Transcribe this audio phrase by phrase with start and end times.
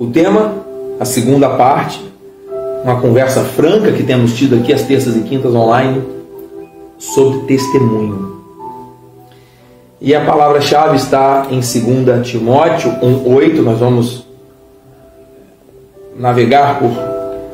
[0.00, 0.54] O tema,
[0.98, 2.00] a segunda parte,
[2.82, 6.02] uma conversa franca que temos tido aqui às terças e quintas online
[6.98, 8.40] sobre testemunho.
[10.00, 13.60] E a palavra-chave está em 2 Timóteo 1,8.
[13.60, 14.26] Nós vamos
[16.16, 16.92] navegar por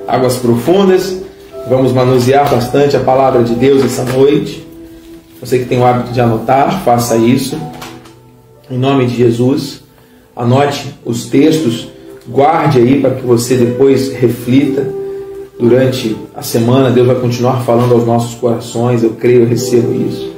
[0.07, 1.21] águas profundas,
[1.69, 4.65] vamos manusear bastante a palavra de Deus essa noite.
[5.41, 7.61] Você que tem o hábito de anotar, faça isso.
[8.71, 9.83] Em nome de Jesus,
[10.37, 11.96] anote os textos,
[12.29, 14.87] guarde aí para que você depois reflita
[15.59, 16.91] durante a semana.
[16.91, 20.35] Deus vai continuar falando aos nossos corações, eu creio, eu recebo isso.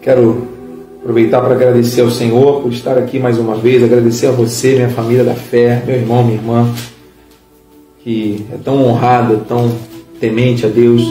[0.00, 0.48] Quero
[1.08, 4.90] Aproveitar para agradecer ao Senhor por estar aqui mais uma vez, agradecer a você, minha
[4.90, 6.70] família da fé, meu irmão, minha irmã,
[8.00, 9.74] que é tão honrada, tão
[10.20, 11.02] temente a Deus,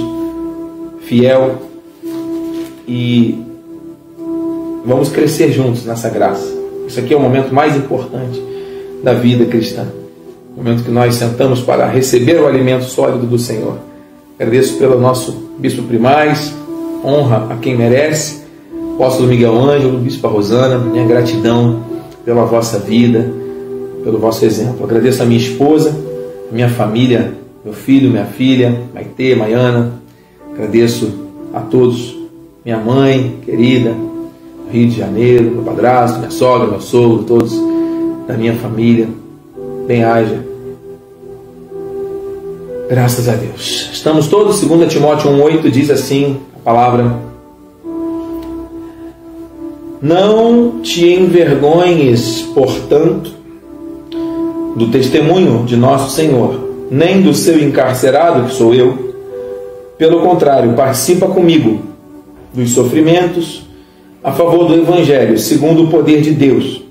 [1.02, 1.64] fiel
[2.88, 3.44] e
[4.86, 6.54] vamos crescer juntos nessa graça.
[6.86, 8.40] Isso aqui é o momento mais importante
[9.04, 9.86] da vida cristã.
[10.56, 13.78] O momento que nós sentamos para receber o alimento sólido do Senhor.
[14.40, 16.54] Agradeço pelo nosso bispo primaz,
[17.04, 18.48] honra a quem merece
[18.98, 21.84] Apóstolo Miguel Ângelo, Bispo Rosana, minha gratidão
[22.26, 23.32] pela vossa vida,
[24.04, 24.84] pelo vosso exemplo.
[24.84, 25.96] Agradeço a minha esposa,
[26.50, 27.32] a minha família,
[27.64, 30.02] meu filho, minha filha, Maite, Maiana.
[30.52, 31.14] Agradeço
[31.54, 32.18] a todos,
[32.66, 33.96] minha mãe querida,
[34.72, 37.54] Rio de Janeiro, meu padrasto, minha sogra, meu sogro, todos
[38.28, 39.08] da minha família.
[39.88, 40.46] Bem-haja.
[42.90, 43.90] Graças a Deus.
[43.92, 47.28] Estamos todos, 2 Timóteo 1,8 diz assim a palavra
[50.02, 53.32] não te envergonhes, portanto,
[54.76, 59.16] do testemunho de nosso Senhor, nem do seu encarcerado, que sou eu.
[59.98, 61.82] Pelo contrário, participa comigo
[62.54, 63.66] dos sofrimentos
[64.24, 66.87] a favor do Evangelho, segundo o poder de Deus.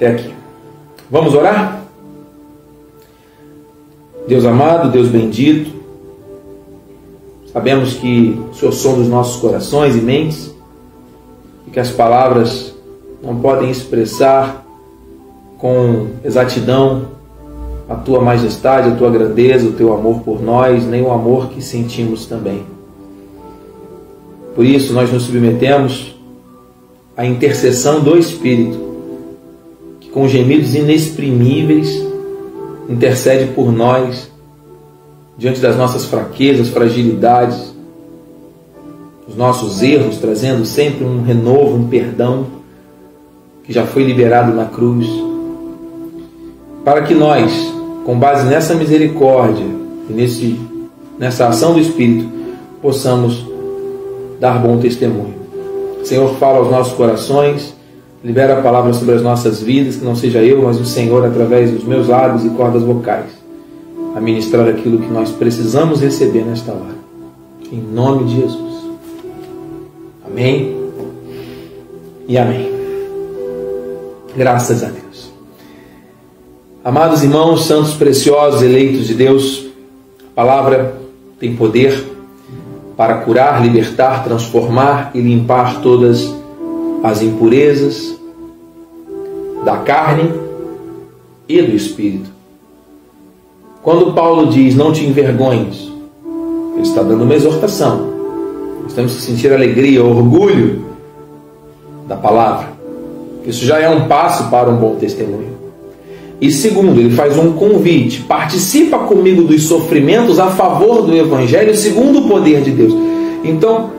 [0.00, 0.34] Até aqui.
[1.10, 1.82] Vamos orar?
[4.26, 5.70] Deus amado, Deus bendito,
[7.52, 10.54] sabemos que o Senhor som dos nossos corações e mentes
[11.66, 12.74] e que as palavras
[13.22, 14.64] não podem expressar
[15.58, 17.08] com exatidão
[17.86, 21.60] a tua majestade, a tua grandeza, o teu amor por nós, nem o amor que
[21.60, 22.64] sentimos também.
[24.54, 26.18] Por isso, nós nos submetemos
[27.14, 28.89] à intercessão do Espírito,
[30.12, 31.88] com gemidos inexprimíveis
[32.88, 34.30] intercede por nós
[35.38, 37.74] diante das nossas fraquezas, fragilidades,
[39.26, 42.46] os nossos erros, trazendo sempre um renovo, um perdão
[43.64, 45.06] que já foi liberado na cruz,
[46.84, 47.52] para que nós,
[48.04, 49.64] com base nessa misericórdia
[50.08, 50.60] e nesse,
[51.18, 52.28] nessa ação do Espírito,
[52.82, 53.46] possamos
[54.40, 55.34] dar bom testemunho.
[56.02, 57.74] Senhor, fala aos nossos corações,
[58.22, 61.70] libera a palavra sobre as nossas vidas, que não seja eu, mas o Senhor, através
[61.70, 63.30] dos meus lábios e cordas vocais,
[64.14, 67.00] a ministrar aquilo que nós precisamos receber nesta hora.
[67.72, 68.84] Em nome de Jesus.
[70.26, 70.76] Amém
[72.28, 72.70] e amém.
[74.36, 75.32] Graças a Deus.
[76.84, 79.66] Amados irmãos, santos preciosos, eleitos de Deus,
[80.32, 80.96] a palavra
[81.38, 82.04] tem poder
[82.96, 86.39] para curar, libertar, transformar e limpar todas as
[87.22, 88.18] impurezas
[89.64, 90.30] da carne
[91.48, 92.30] e do espírito.
[93.82, 95.90] Quando Paulo diz não te envergonhes,
[96.74, 98.10] ele está dando uma exortação
[98.90, 100.84] nós temos que sentir alegria, orgulho
[102.08, 102.70] da palavra.
[103.46, 105.50] Isso já é um passo para um bom testemunho.
[106.40, 112.18] E segundo, ele faz um convite: participa comigo dos sofrimentos a favor do Evangelho, segundo
[112.18, 112.92] o poder de Deus.
[113.44, 113.90] Então,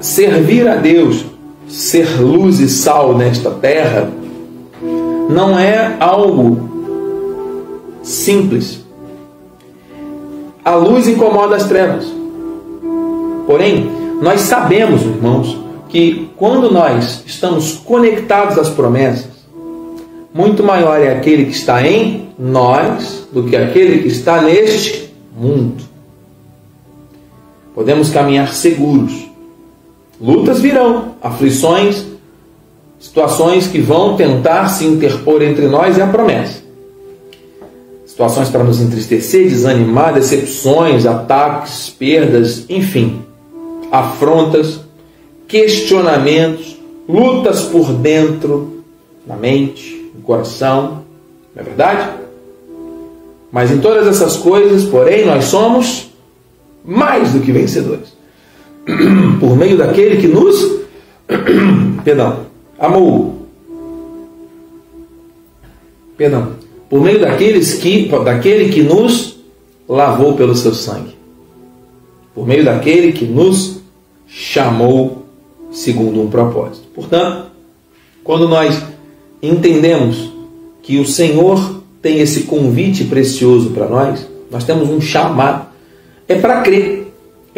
[0.00, 1.24] servir a Deus,
[1.70, 4.10] ser luz e sal nesta terra,
[5.30, 6.68] não é algo
[8.02, 8.84] simples.
[10.64, 12.06] A luz incomoda as trevas.
[13.46, 15.58] Porém, nós sabemos, irmãos,
[15.88, 19.30] que quando nós estamos conectados às promessas,
[20.32, 25.82] muito maior é aquele que está em nós do que aquele que está neste mundo.
[27.74, 29.29] Podemos caminhar seguros.
[30.20, 32.04] Lutas virão, aflições,
[32.98, 36.60] situações que vão tentar se interpor entre nós e a promessa.
[38.04, 43.24] Situações para nos entristecer, desanimar, decepções, ataques, perdas, enfim
[43.90, 44.80] afrontas,
[45.48, 46.78] questionamentos,
[47.08, 48.84] lutas por dentro,
[49.26, 51.02] na mente, no coração,
[51.54, 52.10] não é verdade?
[53.50, 56.10] Mas em todas essas coisas, porém, nós somos
[56.84, 58.16] mais do que vencedores.
[59.38, 60.80] Por meio daquele que nos,
[62.04, 62.46] perdão,
[62.78, 63.46] amou.
[66.16, 66.52] Perdão.
[66.88, 69.38] Por meio daqueles que, daquele que nos
[69.88, 71.14] lavou pelo seu sangue.
[72.34, 73.80] Por meio daquele que nos
[74.26, 75.26] chamou
[75.70, 76.88] segundo um propósito.
[76.94, 77.50] Portanto,
[78.22, 78.82] quando nós
[79.42, 80.30] entendemos
[80.82, 85.66] que o Senhor tem esse convite precioso para nós, nós temos um chamado,
[86.26, 87.09] é para crer,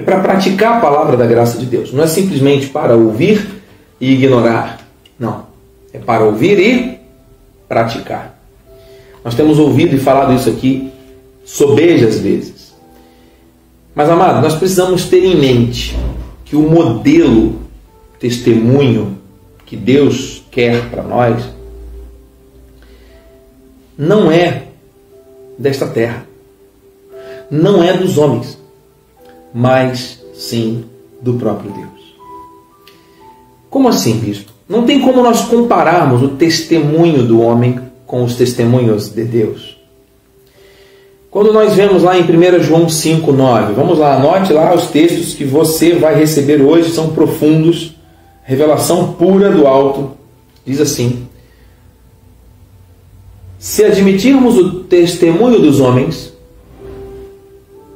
[0.03, 1.93] é para praticar a palavra da graça de Deus.
[1.93, 3.63] Não é simplesmente para ouvir
[4.01, 4.81] e ignorar.
[5.19, 5.47] Não.
[5.93, 6.99] É para ouvir e
[7.69, 8.37] praticar.
[9.25, 10.91] Nós temos ouvido e falado isso aqui
[11.45, 12.75] sobejas vezes.
[13.95, 15.97] Mas, amado, nós precisamos ter em mente
[16.45, 17.61] que o modelo
[18.19, 19.19] testemunho
[19.65, 21.45] que Deus quer para nós
[23.97, 24.65] não é
[25.57, 26.27] desta terra,
[27.51, 28.59] não é dos homens,
[29.55, 30.85] mas sim
[31.21, 32.15] do próprio Deus.
[33.71, 34.53] Como assim, bispo?
[34.69, 39.77] Não tem como nós compararmos o testemunho do homem com os testemunhos de Deus.
[41.31, 45.45] Quando nós vemos lá em 1 João 5,9, vamos lá, anote lá os textos que
[45.45, 47.97] você vai receber hoje, são profundos,
[48.43, 50.11] revelação pura do alto.
[50.65, 51.27] Diz assim:
[53.59, 56.35] Se admitirmos o testemunho dos homens,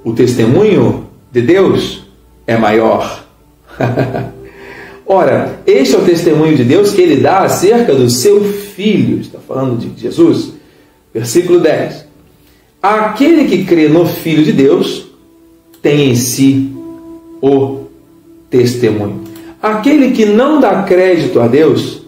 [0.02, 1.05] o testemunho
[1.36, 2.02] de Deus
[2.46, 3.26] é maior.
[5.04, 9.20] Ora, este é o testemunho de Deus que ele dá acerca do seu filho.
[9.20, 10.54] Está falando de Jesus.
[11.12, 12.06] Versículo 10.
[12.82, 15.08] Aquele que crê no Filho de Deus
[15.82, 16.72] tem em si
[17.42, 17.80] o
[18.48, 19.24] testemunho.
[19.62, 22.00] Aquele que não dá crédito a Deus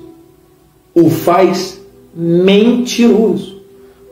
[0.95, 1.79] o faz
[2.15, 3.61] mentiroso,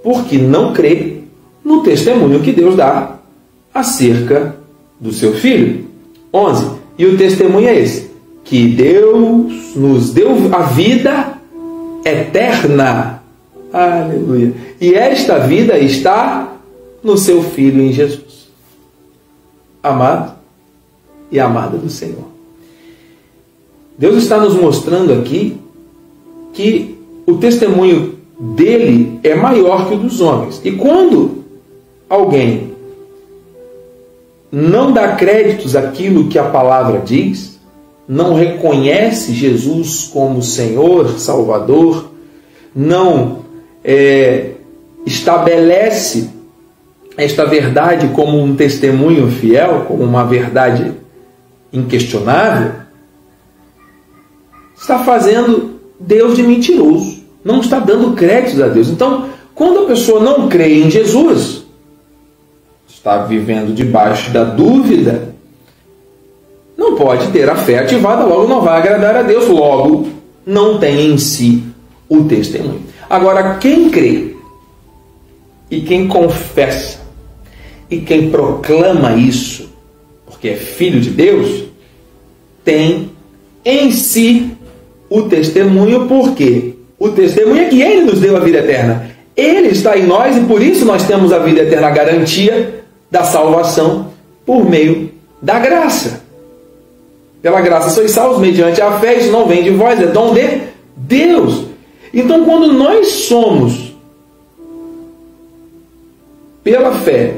[0.02, 1.22] porque não crê
[1.64, 3.18] no testemunho que Deus dá
[3.72, 4.65] acerca
[5.00, 5.86] do seu filho.
[6.32, 6.70] 11.
[6.98, 8.10] E o testemunho é esse:
[8.44, 11.38] que Deus nos deu a vida
[12.04, 13.22] eterna.
[13.72, 14.54] Aleluia.
[14.80, 16.56] E esta vida está
[17.02, 18.48] no seu Filho em Jesus.
[19.82, 20.34] Amado
[21.30, 22.24] e amada do Senhor.
[23.98, 25.58] Deus está nos mostrando aqui
[26.52, 26.96] que
[27.26, 30.60] o testemunho dele é maior que o dos homens.
[30.64, 31.44] E quando
[32.08, 32.75] alguém
[34.50, 37.58] não dá créditos àquilo que a palavra diz,
[38.08, 42.10] não reconhece Jesus como Senhor, Salvador,
[42.74, 43.40] não
[43.82, 44.52] é,
[45.04, 46.30] estabelece
[47.16, 50.92] esta verdade como um testemunho fiel, como uma verdade
[51.72, 52.72] inquestionável,
[54.76, 58.88] está fazendo Deus de mentiroso, não está dando créditos a Deus.
[58.88, 61.65] Então, quando a pessoa não crê em Jesus,
[63.06, 65.32] está vivendo debaixo da dúvida,
[66.76, 70.08] não pode ter a fé ativada, logo não vai agradar a Deus, logo
[70.44, 71.62] não tem em si
[72.08, 72.82] o testemunho.
[73.08, 74.34] Agora, quem crê
[75.70, 76.98] e quem confessa
[77.88, 79.70] e quem proclama isso,
[80.26, 81.62] porque é filho de Deus,
[82.64, 83.12] tem
[83.64, 84.50] em si
[85.08, 89.10] o testemunho, porque o testemunho é que ele nos deu a vida eterna.
[89.36, 92.75] Ele está em nós e por isso nós temos a vida eterna, a garantia
[93.10, 94.08] da salvação
[94.44, 95.10] por meio
[95.40, 96.24] da graça.
[97.42, 100.62] Pela graça sois salvos mediante a fé, isso não vem de vós, é dom de
[100.96, 101.66] Deus.
[102.12, 103.94] Então, quando nós somos,
[106.64, 107.34] pela fé,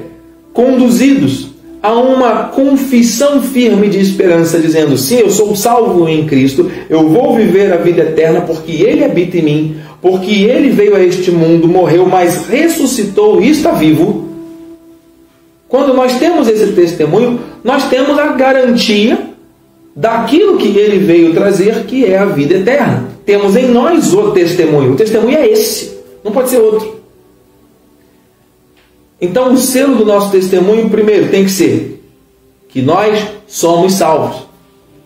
[0.52, 1.48] conduzidos
[1.82, 7.36] a uma confissão firme de esperança, dizendo: sim, eu sou salvo em Cristo, eu vou
[7.36, 11.68] viver a vida eterna porque Ele habita em mim, porque Ele veio a este mundo,
[11.68, 14.27] morreu, mas ressuscitou e está vivo.
[15.68, 19.28] Quando nós temos esse testemunho, nós temos a garantia
[19.94, 23.08] daquilo que ele veio trazer, que é a vida eterna.
[23.26, 24.92] Temos em nós o testemunho.
[24.92, 26.96] O testemunho é esse, não pode ser outro.
[29.20, 32.02] Então, o selo do nosso testemunho, primeiro, tem que ser
[32.68, 34.46] que nós somos salvos.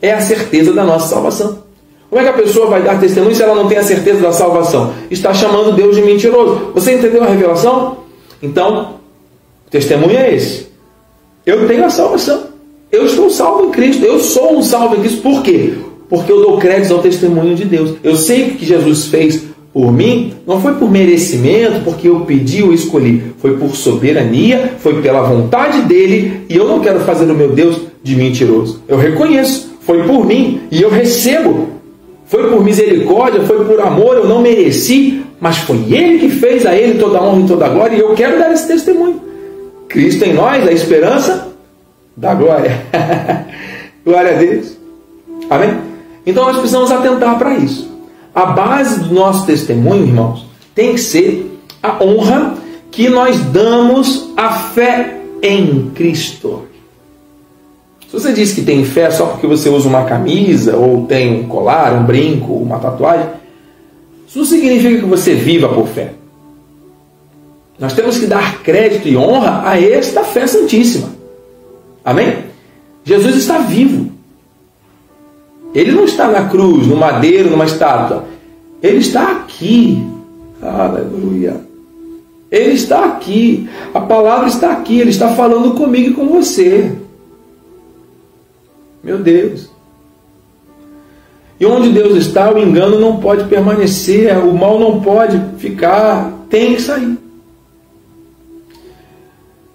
[0.01, 1.63] É a certeza da nossa salvação.
[2.11, 4.33] Como é que a pessoa vai dar testemunho se ela não tem a certeza da
[4.33, 4.93] salvação?
[5.11, 6.71] Está chamando Deus de mentiroso.
[6.75, 7.99] Você entendeu a revelação?
[8.43, 8.97] Então,
[9.73, 10.67] testemunho é esse.
[11.45, 12.45] Eu tenho a salvação.
[12.93, 14.05] Eu estou salvo em Cristo.
[14.05, 15.23] Eu sou um salvo em Cristo.
[15.23, 15.73] Por quê?
[16.09, 17.95] Porque eu dou crédito ao testemunho de Deus.
[18.05, 22.75] Eu sei que Jesus fez por mim, não foi por merecimento, porque eu pedi ou
[22.75, 23.33] escolhi.
[23.39, 26.43] Foi por soberania, foi pela vontade dele.
[26.49, 28.83] E eu não quero fazer o meu Deus de mentiroso.
[28.87, 29.73] Eu reconheço.
[29.81, 31.71] Foi por mim e eu recebo.
[32.27, 36.75] Foi por misericórdia, foi por amor, eu não mereci, mas foi Ele que fez a
[36.75, 39.32] Ele toda a honra e toda a glória, e eu quero dar esse testemunho.
[39.93, 41.53] Cristo em nós, a esperança
[42.17, 42.87] da glória.
[44.03, 44.77] glória a Deus.
[45.51, 45.79] Amém?
[46.27, 47.93] Então nós precisamos atentar para isso.
[48.35, 52.55] A base do nosso testemunho, irmãos, tem que ser a honra
[52.91, 56.63] que nós damos à fé em Cristo.
[58.09, 61.49] Se você diz que tem fé só porque você usa uma camisa, ou tem um
[61.49, 63.27] colar, um brinco, uma tatuagem,
[64.27, 66.15] isso não significa que você viva por fé.
[67.83, 71.09] Nós temos que dar crédito e honra a esta fé santíssima.
[72.05, 72.45] Amém?
[73.03, 74.13] Jesus está vivo.
[75.75, 78.25] Ele não está na cruz, no madeiro, numa estátua.
[78.81, 80.01] Ele está aqui.
[80.63, 81.57] Aleluia.
[82.53, 83.69] Ele está aqui.
[83.93, 85.01] A palavra está aqui.
[85.01, 86.93] Ele está falando comigo e com você.
[89.03, 89.69] Meu Deus.
[91.59, 96.77] E onde Deus está, o engano não pode permanecer, o mal não pode ficar, tem
[96.77, 97.22] que sair.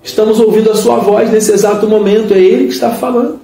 [0.08, 3.42] Estamos ouvindo a sua voz nesse exato momento, é Ele que está falando.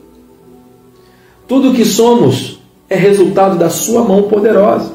[1.45, 2.57] Tudo o que somos
[2.89, 4.89] é resultado da sua mão poderosa.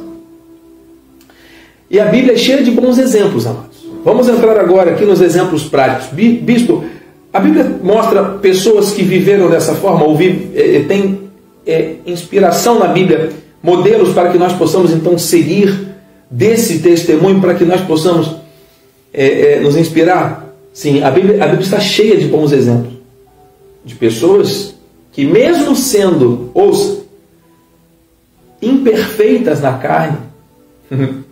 [1.90, 3.86] E a Bíblia é cheia de bons exemplos, amados.
[4.02, 6.08] Vamos entrar agora aqui nos exemplos práticos.
[6.10, 6.84] Bispo,
[7.30, 11.20] a Bíblia mostra pessoas que viveram dessa forma, ou vive, é, tem
[11.66, 13.28] é, inspiração na Bíblia,
[13.62, 15.86] modelos para que nós possamos então seguir
[16.30, 18.36] desse testemunho, para que nós possamos
[19.12, 20.47] é, é, nos inspirar.
[20.78, 22.92] Sim, a Bíblia, a Bíblia está cheia de bons exemplos
[23.84, 24.76] de pessoas
[25.10, 27.00] que, mesmo sendo, ouça,
[28.62, 30.18] imperfeitas na carne,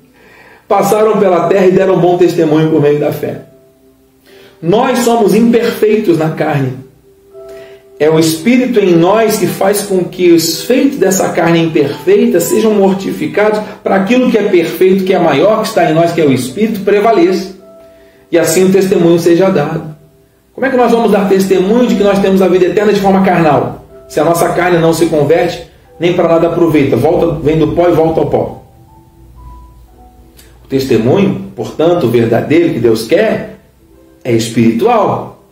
[0.67, 3.43] passaram pela terra e deram bom testemunho por meio da fé.
[4.61, 6.73] Nós somos imperfeitos na carne.
[8.01, 12.75] É o Espírito em nós que faz com que os feitos dessa carne imperfeita sejam
[12.75, 16.27] mortificados para aquilo que é perfeito, que é maior, que está em nós, que é
[16.27, 17.56] o Espírito, prevaleça.
[18.31, 19.95] E assim o testemunho seja dado.
[20.55, 23.01] Como é que nós vamos dar testemunho de que nós temos a vida eterna de
[23.01, 23.85] forma carnal?
[24.09, 25.67] Se a nossa carne não se converte,
[26.01, 28.63] nem para nada aproveita, volta, vem do pó e volta ao pó.
[30.65, 33.59] O testemunho, portanto, verdadeiro que Deus quer,
[34.25, 35.45] é espiritual.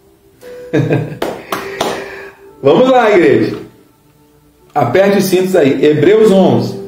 [2.62, 3.58] Vamos lá, igreja.
[4.74, 5.84] Aperte os cintos aí.
[5.84, 6.80] Hebreus 11.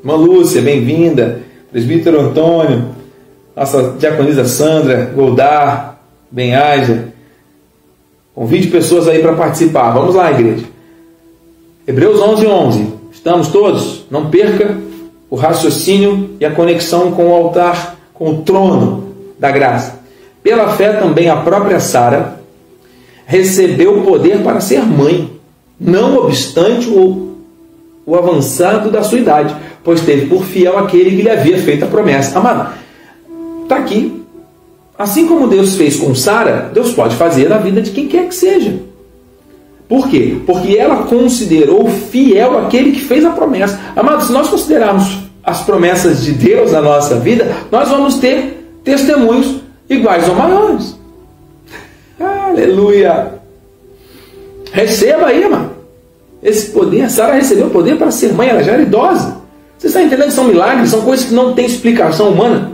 [0.00, 1.42] Irmã Lúcia, bem-vinda.
[1.70, 2.86] Presbítero Antônio.
[3.56, 5.98] Nossa diaconisa Sandra, Goldar,
[6.30, 7.08] Benhaja.
[8.34, 9.92] Convide pessoas aí para participar.
[9.92, 10.64] Vamos lá, igreja.
[11.86, 12.92] Hebreus 11, 11.
[13.12, 14.04] Estamos todos?
[14.10, 14.76] Não perca
[15.30, 20.00] o raciocínio e a conexão com o altar, com o trono da graça.
[20.42, 22.40] Pela fé também a própria Sara
[23.26, 25.30] recebeu o poder para ser mãe,
[25.80, 27.36] não obstante o,
[28.04, 31.88] o avançado da sua idade, pois teve por fiel aquele que lhe havia feito a
[31.88, 32.38] promessa.
[32.38, 32.74] Amado,
[33.64, 34.22] está aqui.
[34.96, 38.34] Assim como Deus fez com Sara, Deus pode fazer na vida de quem quer que
[38.34, 38.80] seja.
[39.88, 40.38] Por quê?
[40.46, 43.78] Porque ela considerou fiel aquele que fez a promessa.
[43.94, 49.60] Amado, se nós considerarmos as promessas de Deus na nossa vida, nós vamos ter testemunhos
[49.90, 50.96] iguais ou maiores.
[52.18, 53.34] Aleluia!
[54.72, 55.72] Receba aí, mano.
[56.42, 59.38] Esse poder, Sara recebeu o poder para ser mãe, ela já era idosa.
[59.78, 62.73] Você está entendendo que são milagres, são coisas que não têm explicação humana?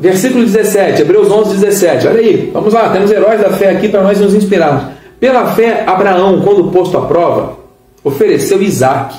[0.00, 2.08] Versículo 17, Hebreus 11, 17.
[2.08, 4.94] Olha aí, vamos lá, temos heróis da fé aqui para nós nos inspirarmos.
[5.20, 7.58] Pela fé, Abraão, quando posto à prova,
[8.02, 9.14] ofereceu Isaac.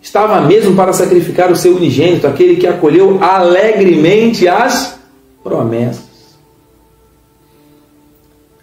[0.00, 5.00] Estava mesmo para sacrificar o seu unigênito, aquele que acolheu alegremente as
[5.42, 6.36] promessas.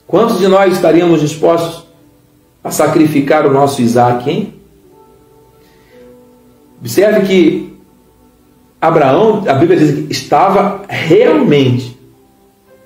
[0.08, 1.84] Quantos de nós estaríamos dispostos
[2.64, 4.54] a sacrificar o nosso Isaac, hein?
[6.80, 7.69] Observe que
[8.82, 11.98] Abraão, a Bíblia diz que estava realmente,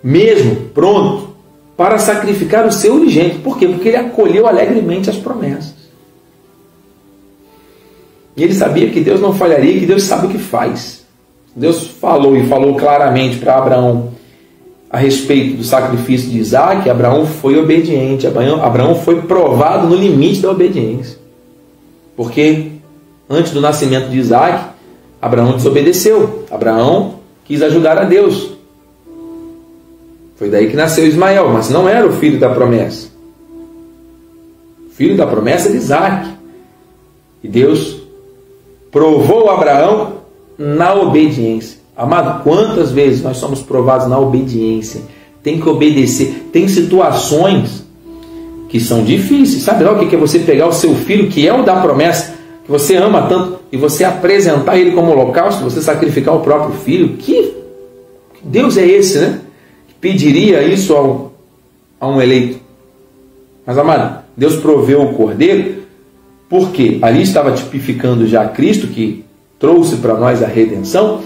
[0.03, 1.29] mesmo pronto
[1.77, 3.39] para sacrificar o seu unigênito.
[3.39, 3.67] Por quê?
[3.67, 5.75] Porque ele acolheu alegremente as promessas.
[8.35, 11.05] E ele sabia que Deus não falharia, que Deus sabe o que faz.
[11.55, 14.13] Deus falou e falou claramente para Abraão
[14.93, 18.27] a respeito do sacrifício de Isaac, Abraão foi obediente.
[18.27, 21.17] Abraão foi provado no limite da obediência.
[22.15, 22.73] Porque
[23.27, 24.65] antes do nascimento de Isaac,
[25.23, 26.43] Abraão desobedeceu.
[26.51, 27.15] Abraão
[27.45, 28.51] quis ajudar a Deus.
[30.35, 33.07] Foi daí que nasceu Ismael, mas não era o filho da promessa.
[34.85, 36.27] O filho da promessa de Isaac.
[37.41, 38.01] E Deus
[38.91, 40.15] provou Abraão
[40.57, 41.79] na obediência.
[41.95, 45.03] Amado, quantas vezes nós somos provados na obediência?
[45.41, 46.49] Tem que obedecer.
[46.51, 47.85] Tem situações
[48.67, 49.63] que são difíceis.
[49.63, 52.33] Sabe lá o que é você pegar o seu filho, que é o da promessa,
[52.73, 57.17] você ama tanto, e você apresentar ele como holocausto, você sacrificar o próprio filho?
[57.17, 57.53] Que
[58.41, 59.41] Deus é esse, né?
[59.87, 61.33] Que pediria isso ao,
[62.01, 62.59] a um eleito.
[63.63, 65.83] Mas, amado, Deus proveu o cordeiro,
[66.49, 69.23] porque ali estava tipificando já Cristo, que
[69.59, 71.21] trouxe para nós a redenção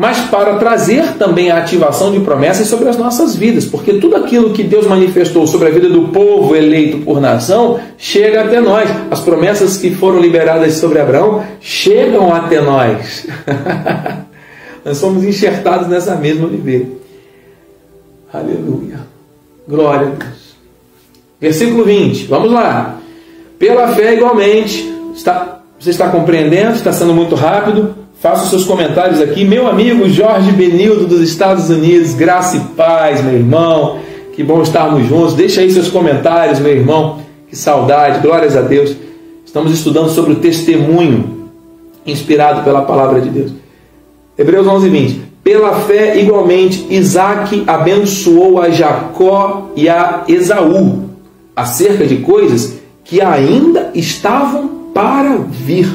[0.00, 4.54] mas para trazer também a ativação de promessas sobre as nossas vidas, porque tudo aquilo
[4.54, 8.88] que Deus manifestou sobre a vida do povo eleito por nação chega até nós.
[9.10, 13.26] As promessas que foram liberadas sobre Abraão chegam até nós.
[14.82, 16.86] nós somos enxertados nessa mesma oliveira.
[18.32, 19.00] Aleluia.
[19.68, 20.56] Glória a Deus.
[21.38, 22.96] Versículo 20, vamos lá.
[23.58, 24.82] Pela fé, igualmente,
[25.14, 26.72] está, você está compreendendo?
[26.72, 27.99] Está sendo muito rápido?
[28.20, 29.46] Faça os seus comentários aqui.
[29.46, 33.98] Meu amigo Jorge Benildo dos Estados Unidos, graça e paz, meu irmão.
[34.34, 35.32] Que bom estarmos juntos.
[35.32, 37.20] Deixa aí seus comentários, meu irmão.
[37.48, 38.94] Que saudade, glórias a Deus.
[39.42, 41.48] Estamos estudando sobre o testemunho
[42.06, 43.52] inspirado pela palavra de Deus.
[44.36, 45.22] Hebreus 11, 20.
[45.42, 51.08] Pela fé, igualmente, Isaac abençoou a Jacó e a Esaú
[51.56, 55.88] acerca de coisas que ainda estavam para vir.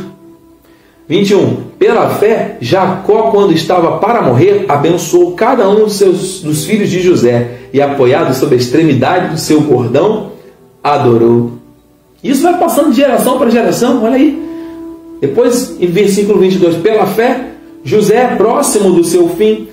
[1.08, 1.65] 21.
[1.86, 7.00] Pela fé, Jacó, quando estava para morrer, abençoou cada um dos, seus, dos filhos de
[7.00, 10.32] José e, apoiado sob a extremidade do seu cordão,
[10.84, 11.52] adorou.
[12.24, 14.44] Isso vai passando de geração para geração, olha aí.
[15.22, 17.50] Depois, em versículo 22, pela fé,
[17.84, 19.68] José, próximo do seu fim,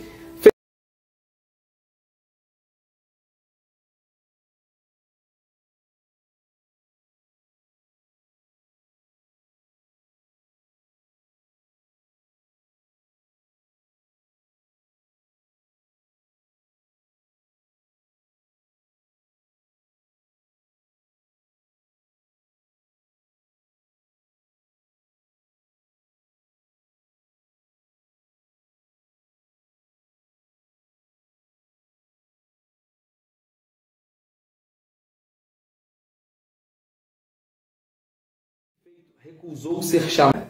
[39.25, 40.47] recusou ser chamado.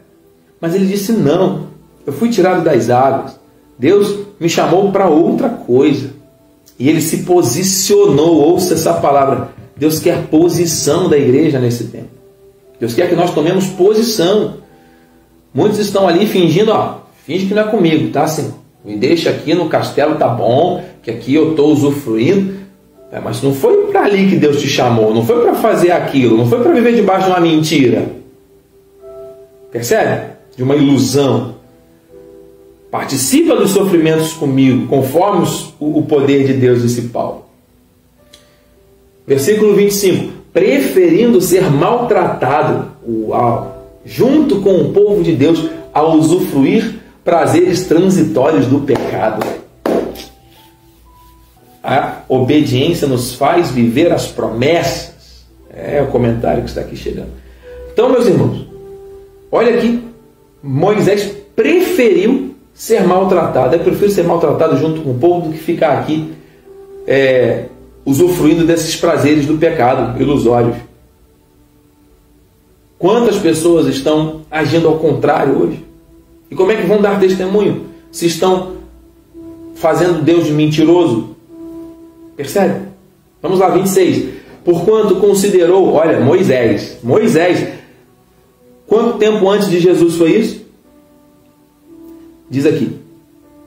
[0.59, 1.67] Mas ele disse: Não,
[2.05, 3.39] eu fui tirado das águas.
[3.77, 6.11] Deus me chamou para outra coisa.
[6.77, 8.35] E ele se posicionou.
[8.35, 9.49] Ouça essa palavra.
[9.75, 12.09] Deus quer posição da igreja nesse tempo.
[12.79, 14.55] Deus quer que nós tomemos posição.
[15.53, 18.53] Muitos estão ali fingindo, ó, finge que não é comigo, tá, Senhor?
[18.83, 22.55] Me deixa aqui no castelo, tá bom, que aqui eu estou usufruindo.
[23.11, 26.35] É, mas não foi para ali que Deus te chamou, não foi para fazer aquilo,
[26.35, 28.22] não foi para viver debaixo de uma mentira.
[29.73, 30.33] Percebe?
[30.55, 31.55] De uma ilusão.
[32.91, 35.47] Participa dos sofrimentos comigo, conforme
[35.79, 37.45] o poder de Deus, disse Paulo.
[39.25, 47.87] Versículo 25: preferindo ser maltratado, uau, junto com o povo de Deus, a usufruir prazeres
[47.87, 49.43] transitórios do pecado.
[51.83, 55.45] A obediência nos faz viver as promessas.
[55.75, 57.31] É o comentário que está aqui chegando.
[57.91, 58.72] Então, meus irmãos,
[59.55, 60.03] Olha aqui,
[60.63, 63.75] Moisés preferiu ser maltratado.
[63.75, 66.33] Eu prefiro ser maltratado junto com o povo do que ficar aqui
[67.05, 67.65] é,
[68.03, 70.75] usufruindo desses prazeres do pecado ilusórios.
[72.97, 75.85] Quantas pessoas estão agindo ao contrário hoje?
[76.49, 78.77] E como é que vão dar testemunho se estão
[79.75, 81.35] fazendo Deus de mentiroso?
[82.35, 82.87] Percebe?
[83.39, 84.29] Vamos lá, 26.
[84.65, 87.82] Porquanto considerou, olha, Moisés, Moisés
[88.93, 90.61] Quanto tempo antes de Jesus foi isso?
[92.47, 92.91] Diz aqui: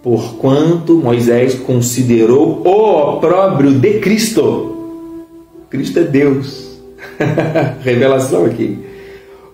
[0.00, 4.76] Porquanto Moisés considerou o opróbrio de Cristo.
[5.68, 6.78] Cristo é Deus.
[7.82, 8.78] Revelação aqui.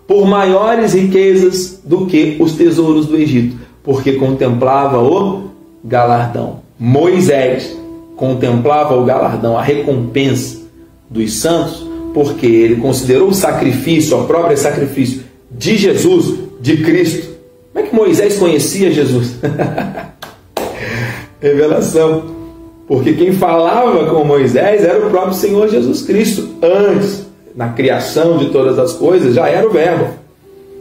[0.06, 5.44] Por maiores riquezas do que os tesouros do Egito, porque contemplava o
[5.82, 6.60] galardão.
[6.78, 7.74] Moisés
[8.14, 10.60] contemplava o galardão, a recompensa
[11.08, 11.82] dos santos,
[12.12, 17.32] porque ele considerou o sacrifício, o próprio sacrifício, de Jesus, de Cristo.
[17.72, 19.36] Como é que Moisés conhecia Jesus?
[21.40, 22.42] Revelação.
[22.86, 26.48] Porque quem falava com Moisés era o próprio Senhor Jesus Cristo.
[26.62, 30.08] Antes, na criação de todas as coisas, já era o Verbo.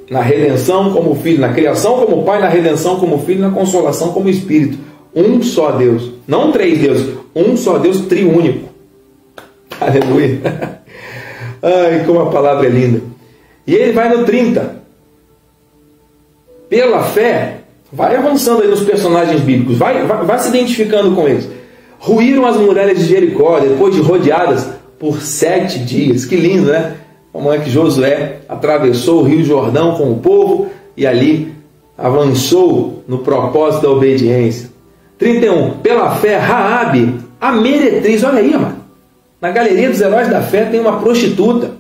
[0.10, 4.28] Na redenção como filho, na criação como pai, na redenção como filho, na consolação como
[4.28, 4.78] espírito.
[5.16, 6.12] Um só Deus.
[6.28, 7.16] Não três deuses.
[7.34, 8.68] Um só Deus triúnico.
[9.80, 10.42] Aleluia.
[11.64, 13.02] Ai, como a palavra é linda.
[13.66, 14.82] E ele vai no 30.
[16.70, 17.58] Pela fé,
[17.92, 21.50] vai avançando aí nos personagens bíblicos, vai, vai, vai se identificando com eles.
[22.00, 26.26] Ruíram as muralhas de Jericó depois de rodeadas por sete dias.
[26.26, 26.96] Que lindo, né?
[27.32, 31.54] Como é que Josué atravessou o rio Jordão com o povo e ali
[31.98, 34.70] avançou no propósito da obediência.
[35.18, 35.78] 31.
[35.80, 38.78] Pela fé, Raabe, a meretriz, olha aí, mano.
[39.40, 41.72] Na galeria dos heróis da fé tem uma prostituta.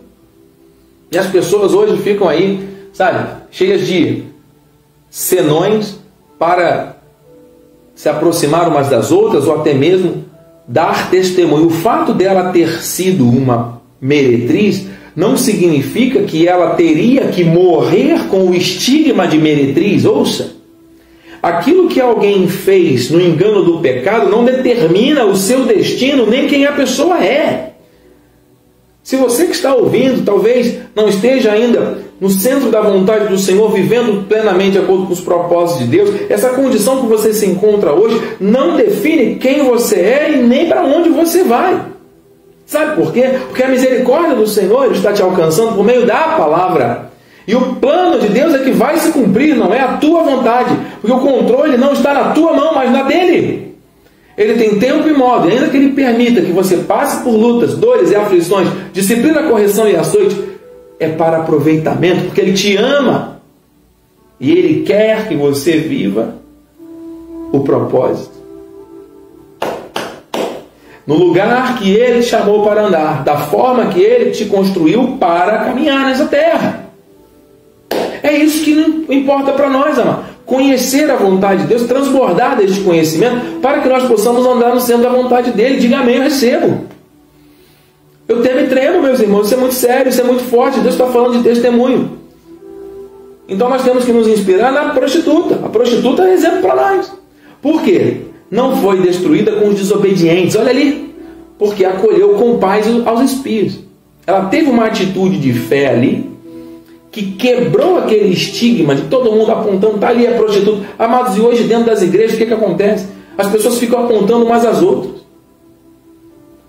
[1.12, 2.60] E as pessoas hoje ficam aí,
[2.93, 4.24] sabe, cheias de
[5.10, 6.00] senões
[6.39, 6.95] para
[7.93, 10.24] se aproximar umas das outras ou até mesmo
[10.65, 11.67] dar testemunho.
[11.67, 18.47] O fato dela ter sido uma meretriz não significa que ela teria que morrer com
[18.47, 20.06] o estigma de meretriz.
[20.06, 20.54] Ouça,
[21.43, 26.65] aquilo que alguém fez no engano do pecado não determina o seu destino nem quem
[26.65, 27.70] a pessoa é.
[29.12, 33.69] Se você que está ouvindo talvez não esteja ainda no centro da vontade do Senhor,
[33.69, 37.91] vivendo plenamente de acordo com os propósitos de Deus, essa condição que você se encontra
[37.91, 41.78] hoje não define quem você é e nem para onde você vai.
[42.65, 43.38] Sabe por quê?
[43.50, 47.12] Porque a misericórdia do Senhor está te alcançando por meio da palavra.
[47.45, 50.74] E o plano de Deus é que vai se cumprir, não é a tua vontade,
[51.02, 53.70] porque o controle não está na tua mão, mas na dele.
[54.38, 58.12] Ele tem tempo e modo, ainda que ele permita que você passe por lutas, dores
[58.12, 60.41] e aflições, disciplina, correção e açoite,
[61.00, 63.41] é para aproveitamento, porque ele te ama
[64.39, 66.36] e ele quer que você viva
[67.52, 68.39] o propósito.
[71.06, 75.65] No lugar que ele te chamou para andar, da forma que ele te construiu para
[75.65, 76.86] caminhar nessa terra.
[78.24, 83.62] É isso que importa para nós, amado conhecer a vontade de Deus, transbordar deste conhecimento,
[83.62, 85.80] para que nós possamos andar no centro da vontade dele.
[85.80, 86.82] Diga amém, eu recebo.
[88.28, 90.82] Eu temo e tremo, meus irmãos, isso é muito sério, isso é muito forte.
[90.82, 92.18] Deus está falando de testemunho.
[93.48, 95.56] Então nós temos que nos inspirar na prostituta.
[95.66, 97.14] A prostituta é exemplo para nós.
[97.62, 98.18] Por quê?
[98.50, 100.58] Não foi destruída com os desobedientes.
[100.58, 101.16] Olha ali.
[101.58, 103.80] Porque acolheu com paz aos espíritos.
[104.28, 106.31] Ela teve uma atitude de fé ali,
[107.12, 110.88] que quebrou aquele estigma de todo mundo apontando, tá ali a prostituta.
[110.97, 113.08] Amados, e hoje dentro das igrejas, o que, que acontece?
[113.38, 115.21] As pessoas ficam apontando umas às outras.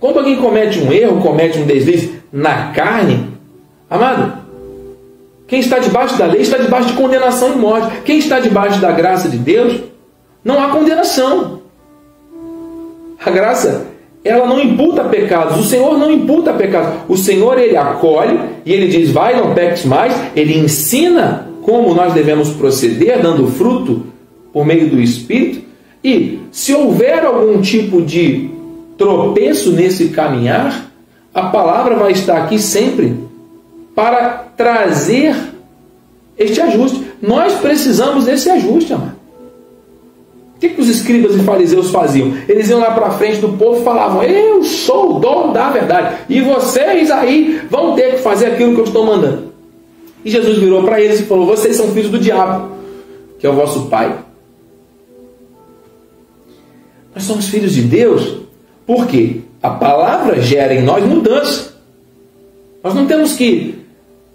[0.01, 3.29] Quando alguém comete um erro, comete um deslize na carne,
[3.89, 4.43] amado,
[5.47, 8.01] quem está debaixo da lei está debaixo de condenação e morte.
[8.05, 9.81] Quem está debaixo da graça de Deus,
[10.43, 11.61] não há condenação.
[13.25, 13.92] A graça
[14.25, 15.59] ela não imputa pecados.
[15.59, 17.01] O Senhor não imputa pecados.
[17.09, 20.15] O Senhor ele acolhe e ele diz: "Vai, não peques mais".
[20.37, 24.07] Ele ensina como nós devemos proceder, dando fruto
[24.53, 25.63] por meio do Espírito.
[26.05, 28.51] E se houver algum tipo de
[28.97, 30.91] tropeço nesse caminhar,
[31.35, 33.17] a palavra vai estar aqui sempre
[33.95, 35.35] para trazer
[36.39, 37.03] este ajuste.
[37.21, 39.12] Nós precisamos desse ajuste, amado
[40.63, 42.33] que, que os escribas e fariseus faziam?
[42.49, 46.19] Eles iam lá para frente do povo e falavam: Eu sou o dono da verdade,
[46.29, 49.53] e vocês aí vão ter que fazer aquilo que eu estou mandando.
[50.25, 52.77] E Jesus virou para eles e falou: Vocês são filhos do diabo,
[53.41, 54.17] que é o vosso pai.
[57.13, 58.37] Nós somos filhos de Deus
[58.87, 61.73] porque a palavra gera em nós mudança.
[62.85, 63.81] Nós não temos que,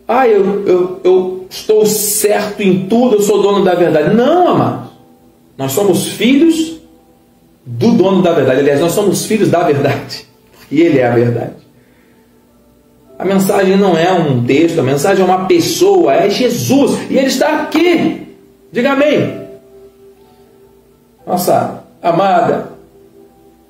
[0.05, 4.13] ah, eu, eu, eu estou certo em tudo, eu sou dono da verdade.
[4.13, 4.86] Não, amado.
[5.57, 6.79] Nós somos filhos
[7.65, 8.59] do dono da verdade.
[8.59, 10.25] Aliás, nós somos filhos da verdade.
[10.71, 11.55] E ele é a verdade.
[13.17, 16.99] A mensagem não é um texto, a mensagem é uma pessoa, é Jesus.
[17.09, 18.27] E ele está aqui.
[18.71, 19.47] Diga amém.
[21.25, 22.77] Nossa amada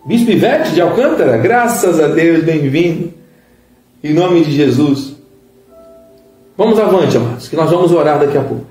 [0.08, 3.12] Bispo Ivete de Alcântara, graças a Deus, bem-vindo.
[4.02, 5.18] Em nome de Jesus.
[6.58, 8.66] Vamos avante, amados, que nós vamos orar daqui a pouco.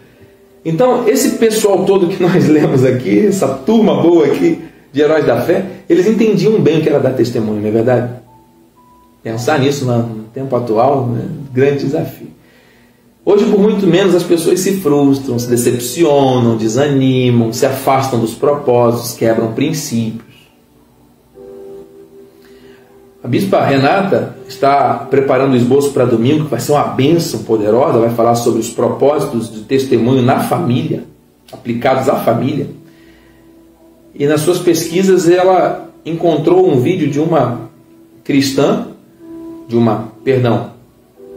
[0.66, 4.58] Então, esse pessoal todo que nós lemos aqui, essa turma boa aqui
[4.92, 8.10] de heróis da fé, eles entendiam bem que era dar testemunho, não é verdade?
[9.22, 11.24] Pensar nisso no tempo atual, né?
[11.52, 12.26] grande desafio.
[13.24, 19.14] Hoje, por muito menos, as pessoas se frustram, se decepcionam, desanimam, se afastam dos propósitos,
[19.14, 20.35] quebram princípios.
[23.26, 27.98] A bispa Renata está preparando o esboço para domingo, que vai ser uma bênção poderosa,
[27.98, 31.02] vai falar sobre os propósitos de testemunho na família,
[31.52, 32.68] aplicados à família.
[34.14, 37.62] E nas suas pesquisas ela encontrou um vídeo de uma
[38.22, 38.90] cristã,
[39.66, 40.70] de uma, perdão,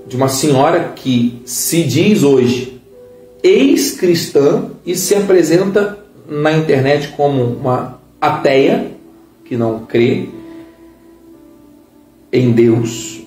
[0.08, 2.80] de uma senhora que se diz hoje
[3.42, 5.98] ex-cristã e se apresenta
[6.30, 8.92] na internet como uma ateia,
[9.44, 10.30] que não crê,
[12.32, 13.22] em Deus.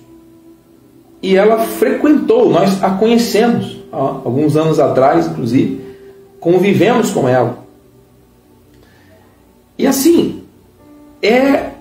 [1.21, 5.81] E ela frequentou, nós a conhecemos, ó, alguns anos atrás, inclusive,
[6.39, 7.63] convivemos com ela.
[9.77, 10.43] E assim,
[11.21, 11.71] é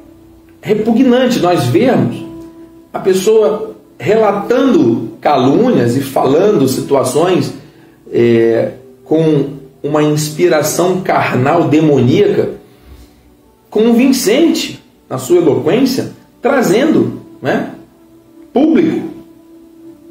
[0.61, 2.25] repugnante nós vermos
[2.93, 7.53] a pessoa relatando calúnias e falando situações
[8.13, 8.73] é,
[9.05, 9.51] com
[9.83, 12.51] uma inspiração carnal demoníaca
[13.69, 17.71] convincente na sua eloquência trazendo né,
[18.53, 19.09] público.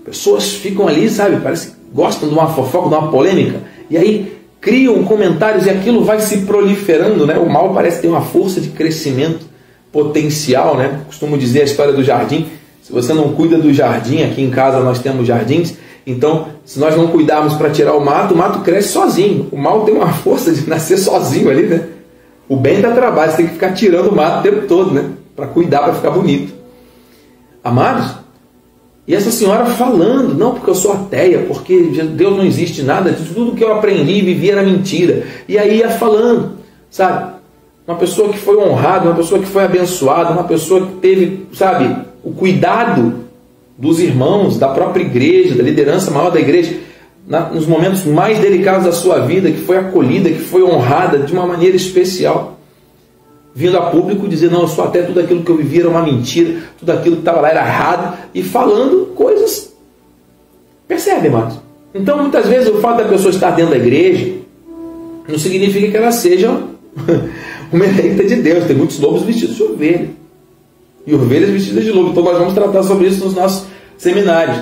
[0.05, 5.03] Pessoas ficam ali, sabe, parece gostam de uma fofoca, de uma polêmica, e aí criam
[5.03, 7.37] comentários e aquilo vai se proliferando, né?
[7.37, 9.45] O mal parece ter uma força de crescimento
[9.91, 11.01] potencial, né?
[11.07, 12.47] Costumo dizer a história do jardim.
[12.81, 16.95] Se você não cuida do jardim, aqui em casa nós temos jardins, então se nós
[16.95, 19.47] não cuidarmos para tirar o mato, o mato cresce sozinho.
[19.51, 21.83] O mal tem uma força de nascer sozinho ali, né?
[22.47, 25.09] O bem dá trabalho, você tem que ficar tirando o mato o tempo todo, né?
[25.35, 26.53] Para cuidar, para ficar bonito.
[27.63, 28.15] Amados,
[29.07, 31.77] e essa senhora falando, não porque eu sou ateia, porque
[32.15, 35.23] Deus não existe nada, tudo que eu aprendi e vivi era mentira.
[35.49, 36.53] E aí ia falando,
[36.89, 37.33] sabe?
[37.85, 41.93] Uma pessoa que foi honrada, uma pessoa que foi abençoada, uma pessoa que teve, sabe,
[42.23, 43.25] o cuidado
[43.77, 46.77] dos irmãos, da própria igreja, da liderança maior da igreja,
[47.27, 51.33] na, nos momentos mais delicados da sua vida, que foi acolhida, que foi honrada de
[51.33, 52.59] uma maneira especial
[53.53, 56.01] vindo a público dizer, não, eu sou até tudo aquilo que eu vivi era uma
[56.01, 59.73] mentira, tudo aquilo que estava lá era errado, e falando coisas.
[60.87, 61.59] Percebe, irmãos?
[61.93, 64.39] Então, muitas vezes, o fato da pessoa estar dentro da igreja
[65.27, 66.49] não significa que ela seja
[67.71, 68.65] uma eleita de Deus.
[68.65, 70.09] Tem muitos lobos vestidos de ovelha.
[71.05, 72.11] E ovelhas vestidas de lobo.
[72.11, 74.57] Então, nós vamos tratar sobre isso nos nossos seminários.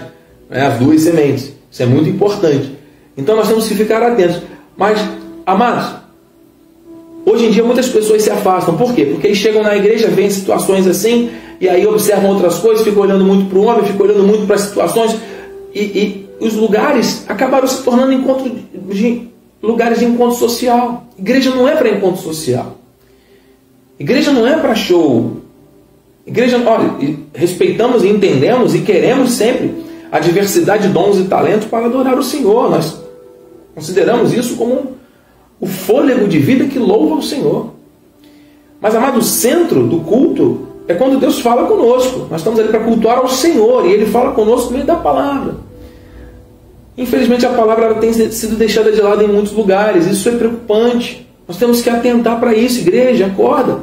[0.50, 0.66] Né?
[0.66, 1.54] As duas sementes.
[1.72, 2.72] Isso é muito importante.
[3.16, 4.42] Então, nós temos que ficar atentos.
[4.76, 5.00] Mas,
[5.46, 5.96] amados,
[7.30, 8.76] Hoje em dia muitas pessoas se afastam.
[8.76, 9.06] Por quê?
[9.06, 11.30] Porque eles chegam na igreja, veem situações assim,
[11.62, 14.56] e aí observam outras coisas, ficam olhando muito para o homem, ficam olhando muito para
[14.56, 15.16] as situações,
[15.72, 18.50] e, e, os lugares acabaram se tornando encontro
[18.90, 19.28] de,
[19.62, 21.06] lugares de encontro social.
[21.20, 22.78] Igreja não é para encontro social.
[24.00, 25.38] Igreja não é para show.
[26.26, 26.96] Igreja, olha,
[27.36, 29.76] respeitamos e entendemos e queremos sempre
[30.12, 32.72] a diversidade de dons e talentos para adorar o Senhor.
[32.72, 33.00] Nós
[33.76, 34.98] consideramos isso como
[35.60, 37.74] o fôlego de vida que louva o Senhor.
[38.82, 42.28] Mas, amado, o centro do culto é quando Deus fala conosco.
[42.32, 45.56] Nós estamos ali para cultuar ao Senhor e Ele fala conosco no meio da palavra.
[46.98, 50.08] Infelizmente, a palavra tem sido deixada de lado em muitos lugares.
[50.08, 51.28] Isso é preocupante.
[51.48, 53.80] Nós temos que atentar para isso, igreja, acorda.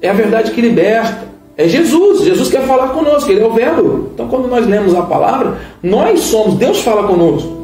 [0.00, 1.28] É a verdade que liberta.
[1.56, 2.22] É Jesus.
[2.22, 4.10] Jesus quer falar conosco, Ele é o Verbo.
[4.14, 7.59] Então, quando nós lemos a palavra, nós somos, Deus fala conosco.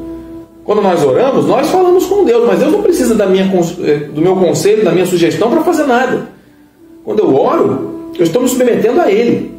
[0.67, 3.49] Quando nós oramos, nós falamos com Deus, mas Deus não precisa da minha,
[3.85, 6.27] eh, do meu conselho, da minha sugestão para fazer nada.
[7.05, 9.53] Quando eu oro, eu estou me submetendo a Ele,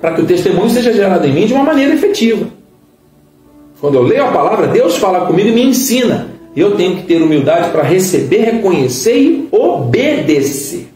[0.00, 2.48] para que o testemunho seja gerado em mim de uma maneira efetiva.
[3.80, 6.26] Quando eu leio a palavra, Deus fala comigo e me ensina.
[6.56, 10.88] Eu tenho que ter humildade para receber, reconhecer e obedecer.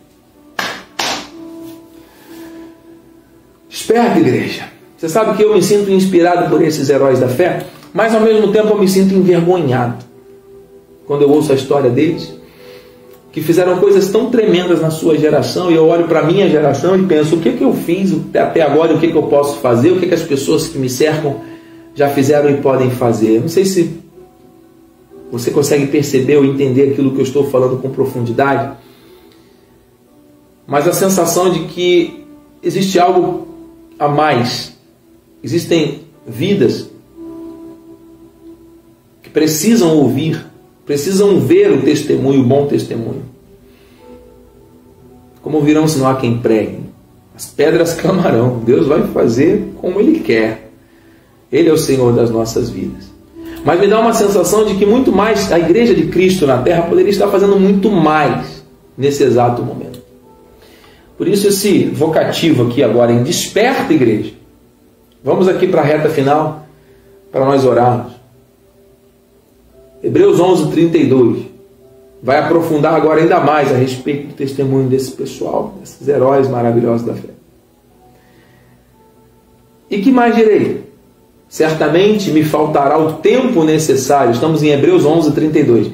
[3.71, 4.65] Esperta, igreja.
[4.97, 7.65] Você sabe que eu me sinto inspirado por esses heróis da fé?
[7.95, 10.05] Mas ao mesmo tempo eu me sinto envergonhado
[11.07, 12.35] quando eu ouço a história deles,
[13.31, 16.99] que fizeram coisas tão tremendas na sua geração, e eu olho para a minha geração
[16.99, 19.93] e penso: o que, que eu fiz até agora, o que, que eu posso fazer,
[19.93, 21.37] o que, que as pessoas que me cercam
[21.95, 23.41] já fizeram e podem fazer.
[23.41, 24.01] Não sei se
[25.31, 28.77] você consegue perceber ou entender aquilo que eu estou falando com profundidade,
[30.67, 32.25] mas a sensação de que
[32.63, 33.47] existe algo
[33.99, 34.77] a mais,
[35.43, 36.94] existem vidas
[39.35, 40.47] precisam ouvir,
[40.87, 43.25] precisam ver o testemunho, o bom testemunho.
[45.43, 46.79] Como virão se não há quem pregue?
[47.37, 48.61] As pedras clamarão.
[48.65, 50.71] Deus vai fazer como Ele quer.
[51.53, 53.13] Ele é o Senhor das nossas vidas.
[53.65, 56.83] Mas me dá uma sensação de que muito mais a igreja de Cristo na terra
[56.83, 58.63] poderia estar fazendo muito mais
[58.97, 59.99] nesse exato momento.
[61.17, 64.33] Por isso, esse vocativo aqui agora em desperta, igreja.
[65.23, 66.67] Vamos aqui para a reta final
[67.33, 68.24] para nós orarmos.
[70.05, 71.47] Hebreus 11, 32
[72.23, 77.15] vai aprofundar agora ainda mais a respeito do testemunho desse pessoal, desses heróis maravilhosos da
[77.15, 77.31] fé.
[79.91, 80.85] E que mais direi?
[81.49, 84.33] Certamente me faltará o tempo necessário.
[84.33, 85.91] Estamos em Hebreus 11, 32.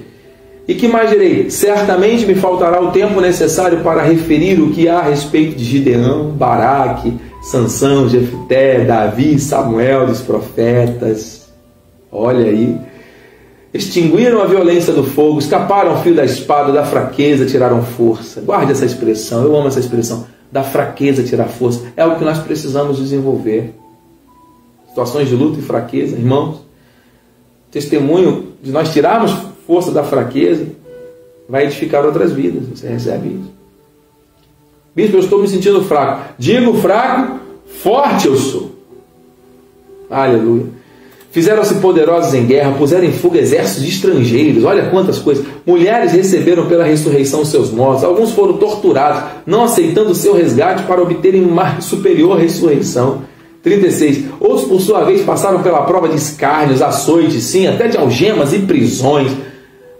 [0.66, 1.48] E que mais direi?
[1.50, 6.30] Certamente me faltará o tempo necessário para referir o que há a respeito de Gideão,
[6.30, 11.48] Baraque, Sansão, Jefté, Davi, Samuel, dos profetas.
[12.10, 12.89] Olha aí
[13.72, 18.40] extinguiram a violência do fogo, escaparam ao fio da espada, da fraqueza tiraram força.
[18.40, 20.26] Guarde essa expressão, eu amo essa expressão.
[20.50, 21.86] Da fraqueza tirar força.
[21.96, 23.72] É algo que nós precisamos desenvolver.
[24.88, 26.62] Situações de luta e fraqueza, irmãos.
[27.70, 29.30] Testemunho de nós tirarmos
[29.64, 30.66] força da fraqueza
[31.48, 32.66] vai edificar outras vidas.
[32.66, 33.52] Você recebe isso.
[34.94, 36.34] Bispo, eu estou me sentindo fraco.
[36.36, 38.72] Digo fraco, forte eu sou.
[40.10, 40.79] Aleluia.
[41.30, 44.64] Fizeram-se poderosos em guerra, puseram em fuga exércitos estrangeiros.
[44.64, 45.44] Olha quantas coisas.
[45.64, 48.02] Mulheres receberam pela ressurreição seus mortos.
[48.02, 53.22] Alguns foram torturados, não aceitando seu resgate para obterem uma superior ressurreição.
[53.62, 54.24] 36.
[54.40, 58.58] Outros, por sua vez, passaram pela prova de escárnios, açoites, sim, até de algemas e
[58.60, 59.30] prisões.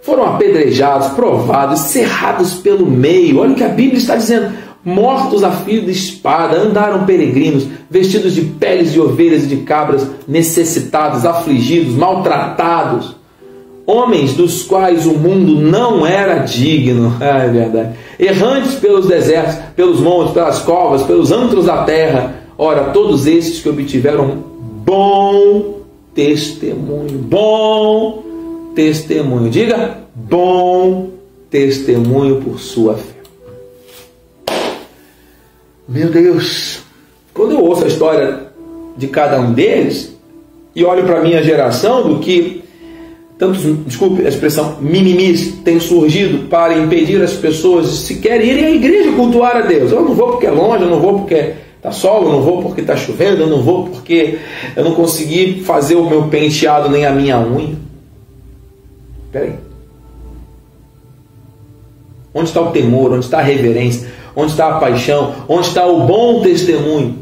[0.01, 3.37] foram apedrejados, provados, cerrados pelo meio.
[3.37, 4.51] Olha o que a Bíblia está dizendo.
[4.83, 10.07] Mortos a fio de espada, andaram peregrinos, vestidos de peles de ovelhas e de cabras,
[10.27, 13.15] necessitados, afligidos, maltratados.
[13.85, 17.95] Homens dos quais o mundo não era digno, é verdade.
[18.19, 22.35] Errantes pelos desertos, pelos montes, pelas covas, pelos antros da terra.
[22.57, 24.43] Ora, todos esses que obtiveram
[24.83, 25.81] bom
[26.15, 28.23] testemunho, bom
[28.75, 29.49] testemunho.
[29.49, 31.09] Diga bom
[31.49, 33.10] testemunho por sua fé.
[35.91, 36.83] Meu Deus,
[37.33, 38.47] quando eu ouço a história
[38.95, 40.15] de cada um deles
[40.73, 42.63] e olho para a minha geração, do que
[43.37, 48.71] tantos, desculpe a expressão, mimimis tem surgido para impedir as pessoas de sequer irem à
[48.71, 49.91] igreja cultuar a Deus.
[49.91, 52.61] Eu não vou porque é longe, eu não vou porque está sol, eu não vou
[52.61, 54.39] porque está chovendo, eu não vou porque
[54.73, 57.75] eu não consegui fazer o meu penteado nem a minha unha.
[59.29, 59.55] Peraí.
[62.33, 63.11] Onde está o temor?
[63.11, 64.20] Onde está a reverência?
[64.35, 65.33] Onde está a paixão?
[65.47, 67.19] Onde está o bom testemunho?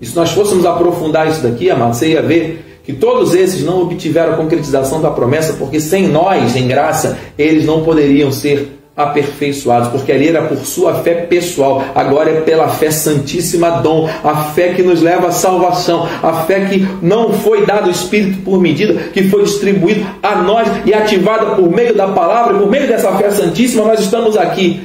[0.00, 3.82] E se nós fôssemos aprofundar isso daqui, amado, você ia ver que todos esses não
[3.82, 9.90] obtiveram a concretização da promessa, porque sem nós, em graça, eles não poderiam ser aperfeiçoados,
[9.90, 14.74] porque ali era por sua fé pessoal, agora é pela fé santíssima dom, a fé
[14.74, 18.94] que nos leva à salvação, a fé que não foi dado o Espírito por medida,
[19.12, 23.30] que foi distribuído a nós e ativada por meio da palavra, por meio dessa fé
[23.30, 24.80] santíssima, nós estamos aqui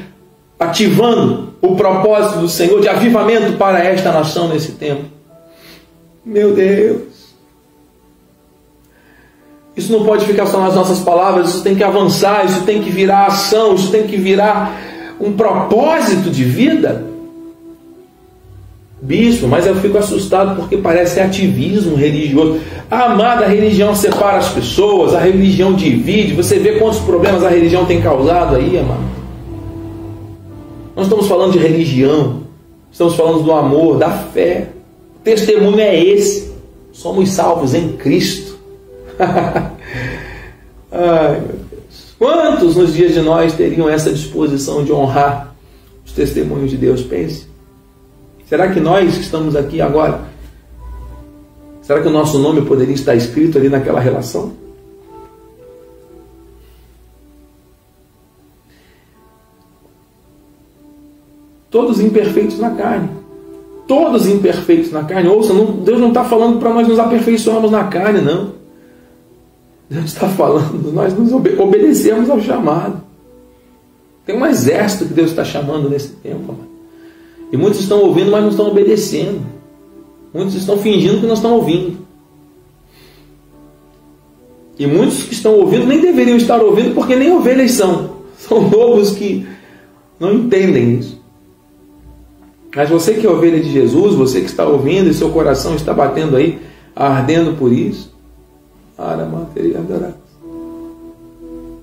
[0.63, 5.05] ativando o propósito do Senhor de avivamento para esta nação nesse tempo.
[6.25, 7.13] Meu Deus.
[9.75, 12.91] Isso não pode ficar só nas nossas palavras, isso tem que avançar, isso tem que
[12.91, 14.79] virar ação, isso tem que virar
[15.19, 17.05] um propósito de vida.
[19.01, 22.61] Bispo, mas eu fico assustado porque parece ativismo religioso.
[22.89, 26.33] A amada religião separa as pessoas, a religião divide.
[26.35, 29.22] Você vê quantos problemas a religião tem causado aí, amado.
[30.95, 32.43] Nós estamos falando de religião,
[32.91, 34.69] estamos falando do amor, da fé.
[35.15, 36.53] O testemunho é esse.
[36.91, 38.59] Somos salvos em Cristo.
[40.91, 42.15] Ai, meu Deus.
[42.19, 45.55] Quantos nos dias de nós teriam essa disposição de honrar
[46.05, 47.01] os testemunhos de Deus?
[47.01, 47.47] Pense.
[48.47, 50.21] Será que nós que estamos aqui agora,
[51.81, 54.53] será que o nosso nome poderia estar escrito ali naquela relação?
[61.73, 63.09] Todos imperfeitos na carne.
[63.87, 65.27] Todos imperfeitos na carne.
[65.27, 68.51] Ouça, não, Deus não está falando para nós nos aperfeiçoarmos na carne, não.
[69.89, 73.01] Deus está falando, nós nos obede obedecemos ao chamado.
[74.23, 76.69] Tem um exército que Deus está chamando nesse tempo, amado.
[77.51, 79.41] E muitos estão ouvindo, mas não estão obedecendo.
[80.31, 81.97] Muitos estão fingindo que não estão ouvindo.
[84.77, 88.11] E muitos que estão ouvindo nem deveriam estar ouvindo porque nem ovelhas são.
[88.37, 89.47] São lobos que
[90.19, 91.22] não entendem isso.
[92.75, 95.93] Mas você que é ovelha de Jesus, você que está ouvindo e seu coração está
[95.93, 96.59] batendo aí,
[96.95, 98.11] ardendo por isso,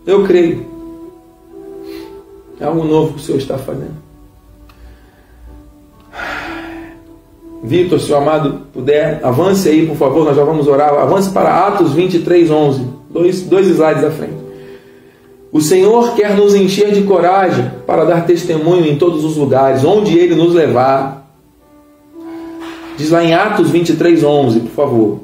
[0.07, 0.67] eu creio.
[2.59, 4.11] É algo novo que o Senhor está fazendo.
[7.63, 10.95] Vitor, se o amado puder, avance aí, por favor, nós já vamos orar.
[10.95, 12.87] Avance para Atos 23, 11.
[13.11, 14.40] Dois, dois slides à frente.
[15.53, 20.17] O Senhor quer nos encher de coragem para dar testemunho em todos os lugares, onde
[20.17, 21.29] Ele nos levar.
[22.97, 25.21] Diz lá em Atos 23, 11, por favor.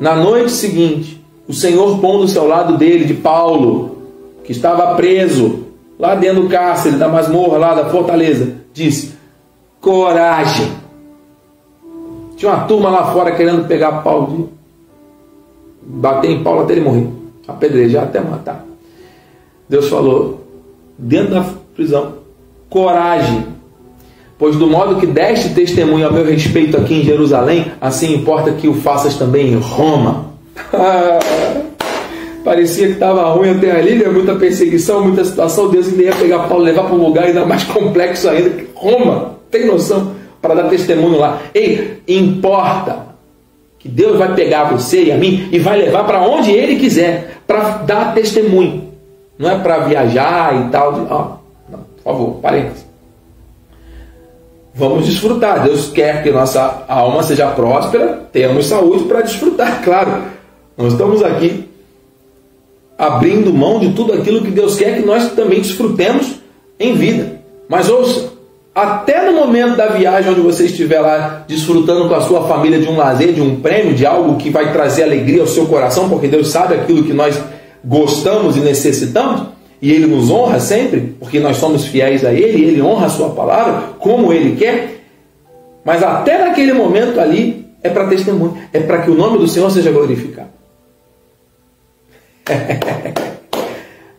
[0.00, 3.98] Na noite seguinte, o Senhor pondo-se ao lado dele, de Paulo,
[4.44, 5.66] que estava preso
[5.98, 9.12] lá dentro do cárcere, da masmorra, lá da fortaleza, disse:
[9.80, 10.72] Coragem.
[12.36, 14.48] Tinha uma turma lá fora querendo pegar Paulo,
[15.82, 17.08] de bater em Paulo até ele morrer,
[17.46, 18.71] apedrejar até matar.
[19.68, 20.46] Deus falou,
[20.98, 21.44] dentro da
[21.74, 22.14] prisão,
[22.68, 23.46] coragem,
[24.42, 28.66] Pois do modo que deste testemunho a meu respeito aqui em Jerusalém, assim importa que
[28.66, 30.32] o faças também em Roma.
[32.44, 34.08] Parecia que estava ruim até ali, né?
[34.08, 35.70] muita perseguição, muita situação.
[35.70, 38.64] Deus ainda ia pegar Paulo levar para um lugar ainda mais complexo ainda.
[38.74, 40.12] Roma, tem noção?
[40.40, 41.40] Para dar testemunho lá.
[41.54, 43.14] Ei, importa
[43.78, 47.36] que Deus vai pegar você e a mim e vai levar para onde Ele quiser,
[47.46, 48.91] para dar testemunho.
[49.38, 50.92] Não é para viajar e tal.
[50.92, 51.36] De, ó,
[51.68, 52.92] não, por favor, parênteses
[54.74, 55.62] vamos desfrutar.
[55.64, 60.22] Deus quer que nossa alma seja próspera, tenhamos saúde para desfrutar, claro.
[60.76, 61.68] Nós estamos aqui
[62.96, 66.36] abrindo mão de tudo aquilo que Deus quer que nós também desfrutemos
[66.78, 67.40] em vida.
[67.68, 68.32] Mas ouça,
[68.74, 72.88] até no momento da viagem onde você estiver lá desfrutando com a sua família de
[72.88, 76.28] um lazer, de um prêmio, de algo que vai trazer alegria ao seu coração, porque
[76.28, 77.38] Deus sabe aquilo que nós
[77.84, 79.48] gostamos e necessitamos,
[79.80, 83.30] e Ele nos honra sempre, porque nós somos fiéis a Ele, Ele honra a Sua
[83.30, 85.00] palavra como Ele quer,
[85.84, 89.70] mas até naquele momento ali é para testemunho, é para que o nome do Senhor
[89.70, 90.50] seja glorificado.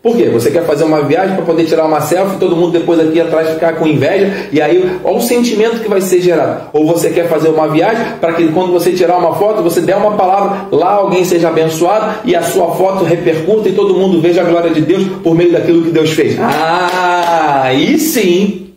[0.03, 0.25] Por quê?
[0.25, 3.47] Você quer fazer uma viagem para poder tirar uma selfie, todo mundo depois aqui atrás
[3.51, 6.63] ficar com inveja, e aí olha o sentimento que vai ser gerado.
[6.73, 9.95] Ou você quer fazer uma viagem para que quando você tirar uma foto, você der
[9.95, 14.41] uma palavra, lá alguém seja abençoado e a sua foto repercuta e todo mundo veja
[14.41, 16.37] a glória de Deus por meio daquilo que Deus fez.
[16.37, 18.73] Ah, aí sim!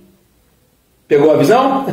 [1.08, 1.86] Pegou a visão?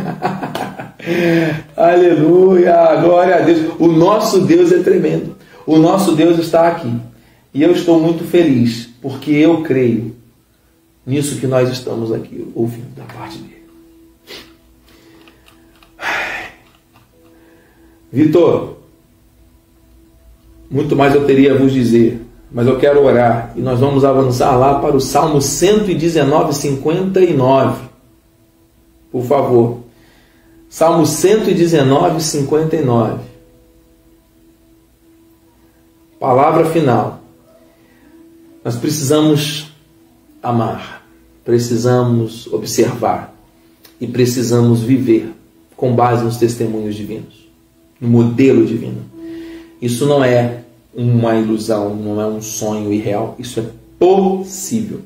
[1.75, 2.97] Aleluia!
[3.01, 3.61] Glória a Deus!
[3.79, 5.35] O nosso Deus é tremendo.
[5.65, 6.93] O nosso Deus está aqui.
[7.53, 10.15] E eu estou muito feliz, porque eu creio
[11.05, 13.63] nisso que nós estamos aqui ouvindo da parte dele.
[18.11, 18.77] Vitor,
[20.69, 24.55] muito mais eu teria a vos dizer, mas eu quero orar e nós vamos avançar
[24.55, 27.89] lá para o Salmo 119, 59.
[29.11, 29.79] Por favor.
[30.69, 33.19] Salmo 119, 59.
[36.19, 37.22] Palavra final.
[38.63, 39.67] Nós precisamos
[40.41, 41.05] amar,
[41.43, 43.35] precisamos observar
[43.99, 45.33] e precisamos viver
[45.75, 47.47] com base nos testemunhos divinos,
[47.99, 49.01] no modelo divino.
[49.81, 50.63] Isso não é
[50.95, 53.65] uma ilusão, não é um sonho irreal, isso é
[53.99, 55.01] possível.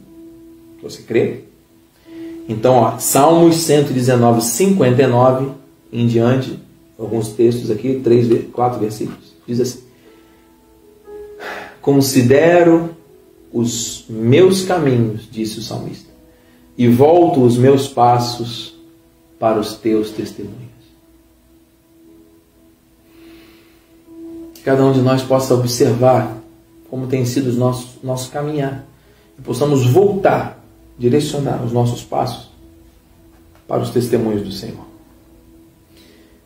[0.83, 1.41] Você crê?
[2.47, 5.51] Então, ó, Salmos 119, 59
[5.91, 6.59] em diante,
[6.97, 9.79] alguns textos aqui, três, quatro versículos, diz assim:
[11.81, 12.96] Considero
[13.57, 16.09] os meus caminhos, disse o salmista,
[16.77, 18.75] e volto os meus passos
[19.39, 20.57] para os teus testemunhos.
[24.53, 26.37] Que cada um de nós possa observar
[26.89, 28.85] como tem sido o nosso, nosso caminhar
[29.37, 30.63] e possamos voltar,
[30.97, 32.49] direcionar os nossos passos
[33.67, 34.85] para os testemunhos do Senhor.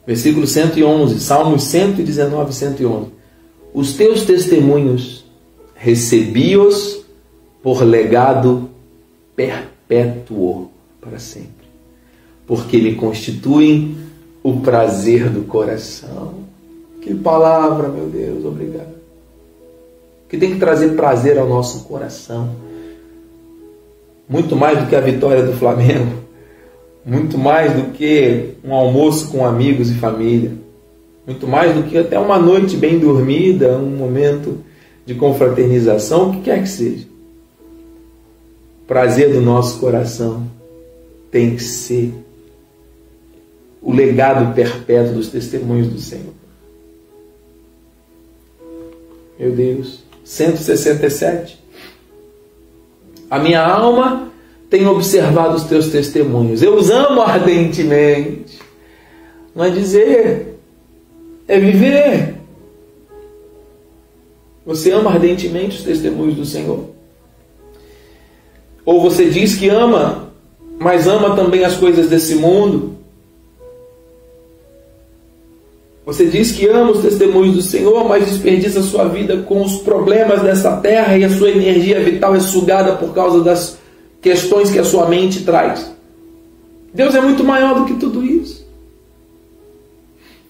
[0.07, 3.11] Versículo 111, Salmos 119, 111.
[3.73, 5.23] Os teus testemunhos
[5.75, 7.00] recebi-os
[7.61, 8.69] por legado
[9.35, 11.67] perpétuo para sempre,
[12.47, 13.97] porque me constituem
[14.43, 16.33] o prazer do coração.
[17.01, 19.01] Que palavra, meu Deus, obrigado.
[20.29, 22.49] Que tem que trazer prazer ao nosso coração.
[24.29, 26.21] Muito mais do que a vitória do Flamengo,
[27.05, 30.53] muito mais do que um almoço com amigos e família,
[31.25, 34.59] muito mais do que até uma noite bem dormida, um momento
[35.05, 37.10] de confraternização, o que quer que seja.
[38.87, 40.47] Prazer do nosso coração
[41.29, 42.13] tem que ser
[43.81, 46.33] o legado perpétuo dos testemunhos do Senhor.
[49.39, 51.59] Meu Deus, 167.
[53.29, 54.31] A minha alma
[54.69, 56.61] tem observado os teus testemunhos.
[56.61, 58.59] Eu os amo ardentemente.
[59.55, 60.59] Não é dizer,
[61.47, 62.35] é viver.
[64.65, 66.90] Você ama ardentemente os testemunhos do Senhor?
[68.85, 70.31] Ou você diz que ama,
[70.79, 72.91] mas ama também as coisas desse mundo?
[76.05, 80.41] Você diz que ama os testemunhos do Senhor, mas desperdiça sua vida com os problemas
[80.41, 83.77] dessa terra e a sua energia vital é sugada por causa das
[84.19, 85.91] questões que a sua mente traz.
[86.93, 88.65] Deus é muito maior do que tudo isso.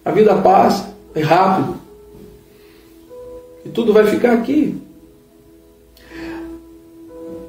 [0.04, 1.76] A vida passa, é rápido.
[3.66, 4.76] E tudo vai ficar aqui.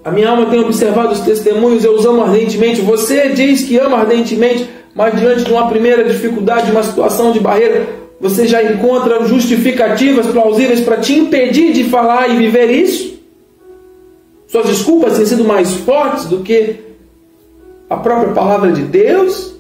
[0.05, 2.80] A minha alma tem observado os testemunhos, eu os amo ardentemente.
[2.80, 7.86] Você diz que ama ardentemente, mas diante de uma primeira dificuldade, uma situação de barreira,
[8.20, 13.12] você já encontra justificativas plausíveis para te impedir de falar e viver isso?
[14.48, 16.76] Suas desculpas têm sido mais fortes do que
[17.88, 19.55] a própria palavra de Deus?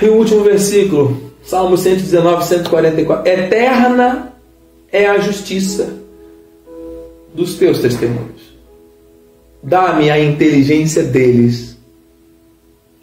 [0.00, 3.32] E o último versículo, Salmo 119, 144.
[3.32, 4.37] Eterna
[4.90, 5.94] é a justiça
[7.34, 8.56] dos teus testemunhos.
[9.62, 11.76] Dá-me a inteligência deles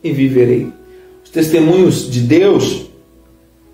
[0.04, 0.72] e viverei.
[1.24, 2.86] Os testemunhos de Deus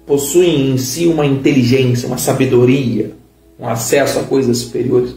[0.06, 3.14] possuem em si uma inteligência, uma sabedoria,
[3.60, 5.16] um acesso a coisas superiores.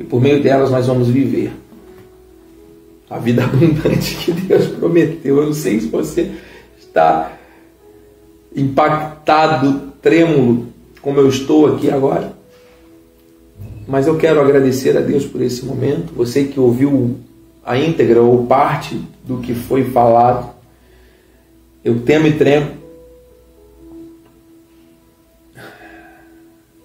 [0.00, 1.52] E por meio delas nós vamos viver
[3.08, 5.38] a vida abundante que Deus prometeu.
[5.38, 6.30] Eu não sei se você
[6.78, 7.38] está
[8.54, 10.71] impactado, trêmulo,
[11.02, 12.32] como eu estou aqui agora.
[13.86, 16.14] Mas eu quero agradecer a Deus por esse momento.
[16.14, 17.18] Você que ouviu
[17.64, 20.54] a íntegra ou parte do que foi falado,
[21.84, 22.70] eu temo e tremo.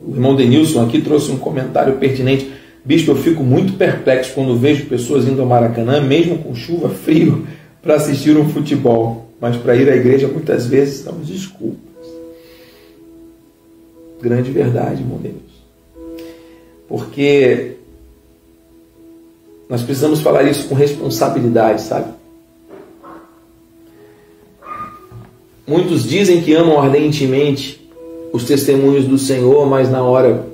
[0.02, 2.52] O irmão Denilson aqui trouxe um comentário pertinente.
[2.84, 7.46] Bispo, eu fico muito perplexo quando vejo pessoas indo ao Maracanã, mesmo com chuva, frio,
[7.82, 9.28] para assistir um futebol.
[9.40, 11.87] Mas para ir à igreja muitas vezes damos desculpas.
[14.22, 15.46] Grande verdade, irmão Denilson.
[16.88, 17.76] Porque
[19.70, 22.14] nós precisamos falar isso com responsabilidade, sabe?
[25.68, 27.86] Muitos dizem que amam ardentemente
[28.32, 30.48] os testemunhos do Senhor, mas na hora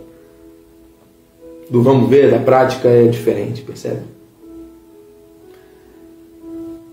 [1.70, 4.02] do vamos ver, da prática é diferente, percebe?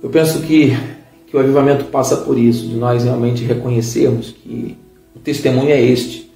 [0.02, 0.76] Eu penso que,
[1.26, 4.76] que o avivamento passa por isso, de nós realmente reconhecermos que
[5.14, 6.29] o testemunho é este: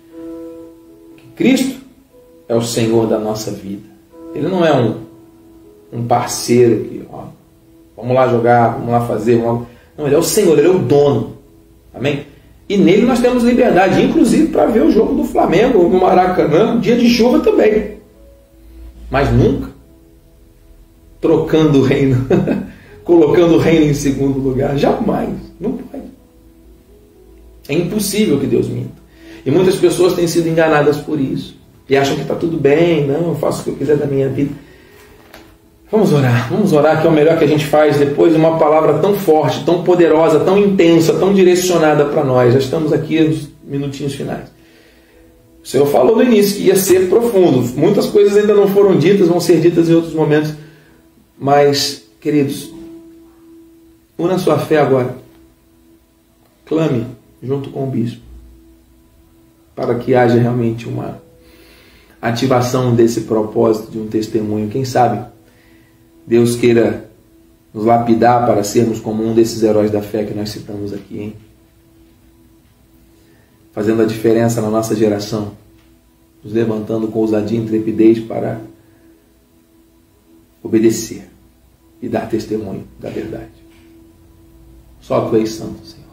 [1.35, 1.81] Cristo
[2.49, 3.89] é o Senhor da nossa vida.
[4.35, 4.97] Ele não é um,
[5.93, 7.25] um parceiro que, ó,
[7.97, 9.37] vamos lá jogar, vamos lá fazer.
[9.37, 9.67] Vamos...
[9.97, 11.35] Não, ele é o Senhor, ele é o dono.
[11.93, 12.27] Amém?
[12.69, 16.97] E nele nós temos liberdade, inclusive para ver o jogo do Flamengo no Maracanã, dia
[16.97, 17.95] de chuva também.
[19.11, 19.75] Mas nunca
[21.21, 22.27] trocando o reino,
[23.05, 24.77] colocando o reino em segundo lugar.
[24.77, 25.31] Jamais.
[25.61, 26.05] Não pode.
[27.69, 28.94] É impossível que Deus minta.
[29.45, 31.57] E muitas pessoas têm sido enganadas por isso.
[31.89, 34.29] E acham que está tudo bem, não, eu faço o que eu quiser da minha
[34.29, 34.53] vida.
[35.91, 38.59] Vamos orar, vamos orar, que é o melhor que a gente faz depois de uma
[38.59, 42.55] palavra tão forte, tão poderosa, tão intensa, tão direcionada para nós.
[42.55, 44.49] Já estamos aqui nos minutinhos finais.
[45.63, 47.63] O Senhor falou no início que ia ser profundo.
[47.77, 50.55] Muitas coisas ainda não foram ditas, vão ser ditas em outros momentos.
[51.39, 52.73] Mas, queridos,
[54.19, 55.17] una sua fé agora.
[56.65, 57.07] Clame
[57.43, 58.24] junto com o bispo
[59.75, 61.21] para que haja realmente uma
[62.21, 64.71] ativação desse propósito de um testemunho.
[64.71, 65.27] Quem sabe
[66.27, 67.11] Deus queira
[67.73, 71.37] nos lapidar para sermos como um desses heróis da fé que nós citamos aqui, hein?
[73.73, 75.53] Fazendo a diferença na nossa geração,
[76.43, 78.61] nos levantando com ousadia e intrepidez para
[80.63, 81.29] obedecer
[82.01, 83.51] e dar testemunho da verdade.
[85.01, 86.05] Só tu és santo, Senhor.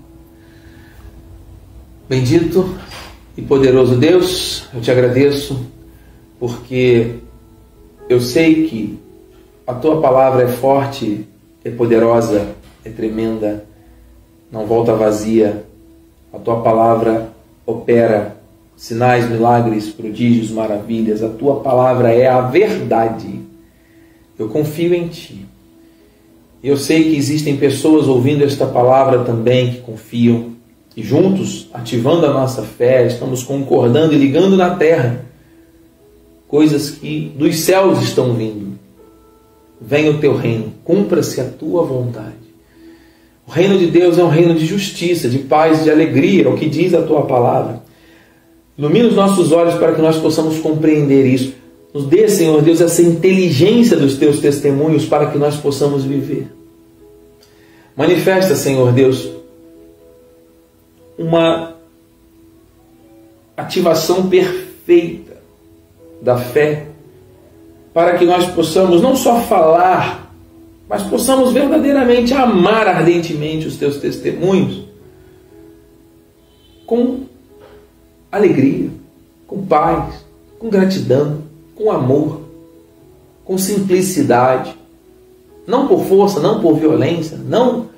[2.09, 2.75] Bendito
[3.41, 5.59] e poderoso Deus, eu te agradeço
[6.39, 7.15] porque
[8.07, 8.99] eu sei que
[9.65, 11.25] a tua palavra é forte,
[11.65, 12.49] é poderosa,
[12.85, 13.65] é tremenda,
[14.51, 15.65] não volta vazia.
[16.31, 17.29] A tua palavra
[17.65, 18.37] opera
[18.77, 21.23] sinais, milagres, prodígios, maravilhas.
[21.23, 23.39] A tua palavra é a verdade.
[24.37, 25.45] Eu confio em ti.
[26.63, 30.51] Eu sei que existem pessoas ouvindo esta palavra também que confiam.
[30.95, 35.25] E juntos, ativando a nossa fé, estamos concordando e ligando na terra
[36.47, 38.77] coisas que dos céus estão vindo.
[39.79, 42.41] Venha o teu reino, cumpra-se a tua vontade.
[43.47, 46.57] O reino de Deus é um reino de justiça, de paz, de alegria, é o
[46.57, 47.81] que diz a tua palavra.
[48.77, 51.53] Ilumina os nossos olhos para que nós possamos compreender isso.
[51.93, 56.47] Nos dê, Senhor Deus, essa inteligência dos teus testemunhos para que nós possamos viver.
[57.95, 59.29] Manifesta, Senhor Deus,
[61.17, 61.75] uma
[63.55, 65.37] ativação perfeita
[66.21, 66.87] da fé,
[67.93, 70.33] para que nós possamos não só falar,
[70.87, 74.85] mas possamos verdadeiramente amar ardentemente os teus testemunhos
[76.85, 77.21] com
[78.31, 78.89] alegria,
[79.47, 80.25] com paz,
[80.59, 81.43] com gratidão,
[81.75, 82.41] com amor,
[83.45, 84.75] com simplicidade,
[85.65, 87.90] não por força, não por violência, não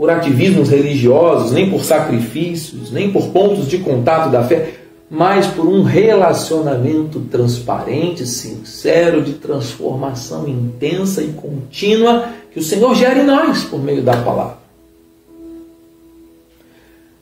[0.00, 4.76] por ativismos religiosos, nem por sacrifícios, nem por pontos de contato da fé,
[5.10, 13.20] mas por um relacionamento transparente, sincero, de transformação intensa e contínua que o Senhor gera
[13.20, 14.56] em nós por meio da palavra.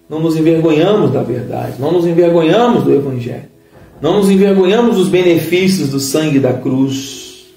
[0.08, 3.48] Não nos envergonhamos da verdade, não nos envergonhamos do Evangelho,
[4.00, 7.48] não nos envergonhamos dos benefícios do sangue da cruz.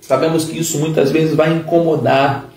[0.00, 2.48] Sabemos que isso muitas vezes vai incomodar,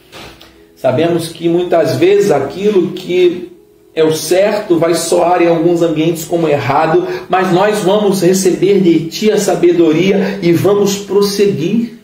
[0.82, 3.52] sabemos que muitas vezes aquilo que
[3.94, 9.08] é o certo, vai soar em alguns ambientes como errado, mas nós vamos receber de
[9.08, 12.00] Ti a sabedoria e vamos prosseguir.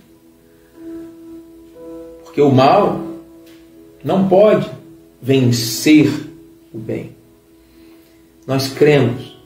[2.23, 3.01] Porque o mal
[4.03, 4.69] não pode
[5.21, 6.11] vencer
[6.73, 7.11] o bem.
[8.45, 9.37] Nós cremos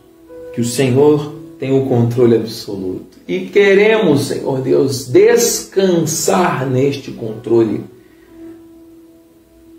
[0.53, 7.84] que o Senhor tem o controle absoluto e queremos, Senhor Deus, descansar neste controle.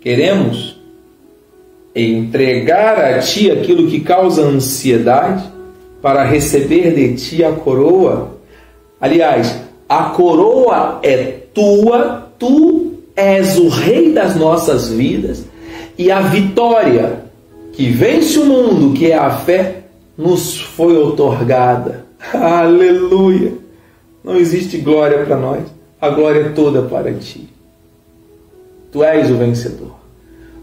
[0.03, 0.77] Queremos
[1.95, 5.49] entregar a ti aquilo que causa ansiedade
[6.01, 8.33] para receber de ti a coroa.
[8.99, 11.23] Aliás, a coroa é
[11.53, 15.45] tua, tu és o rei das nossas vidas
[15.97, 17.23] e a vitória
[17.71, 19.83] que vence o mundo, que é a fé,
[20.17, 22.05] nos foi otorgada.
[22.33, 23.53] Aleluia!
[24.21, 25.61] Não existe glória para nós,
[26.01, 27.52] a glória é toda para ti.
[28.93, 29.95] Tu és o vencedor,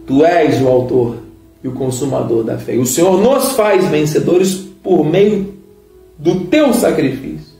[0.06, 1.16] tu és o autor
[1.64, 2.76] e o consumador da fé.
[2.76, 5.52] O Senhor nos faz vencedores por meio
[6.16, 7.50] do teu sacrifício.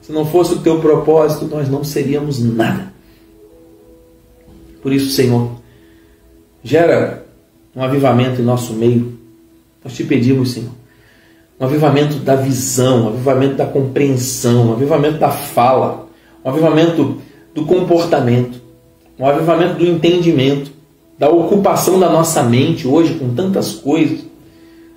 [0.00, 2.90] Se não fosse o teu propósito, nós não seríamos nada.
[4.82, 5.50] Por isso, Senhor,
[6.64, 7.26] gera
[7.76, 9.18] um avivamento em nosso meio.
[9.84, 10.72] Nós te pedimos, Senhor,
[11.60, 16.08] um avivamento da visão, um avivamento da compreensão, um avivamento da fala,
[16.42, 17.20] um avivamento
[17.54, 18.61] do comportamento,
[19.18, 20.70] um avivamento do entendimento,
[21.18, 24.24] da ocupação da nossa mente hoje com tantas coisas.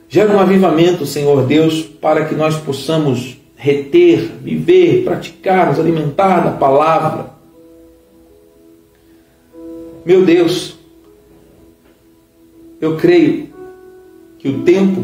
[0.08, 6.52] Gera um avivamento, Senhor Deus, para que nós possamos reter, viver, praticar, nos alimentar da
[6.52, 7.32] palavra.
[10.06, 10.76] Meu Deus,
[12.80, 13.50] eu creio
[14.38, 15.04] que o tempo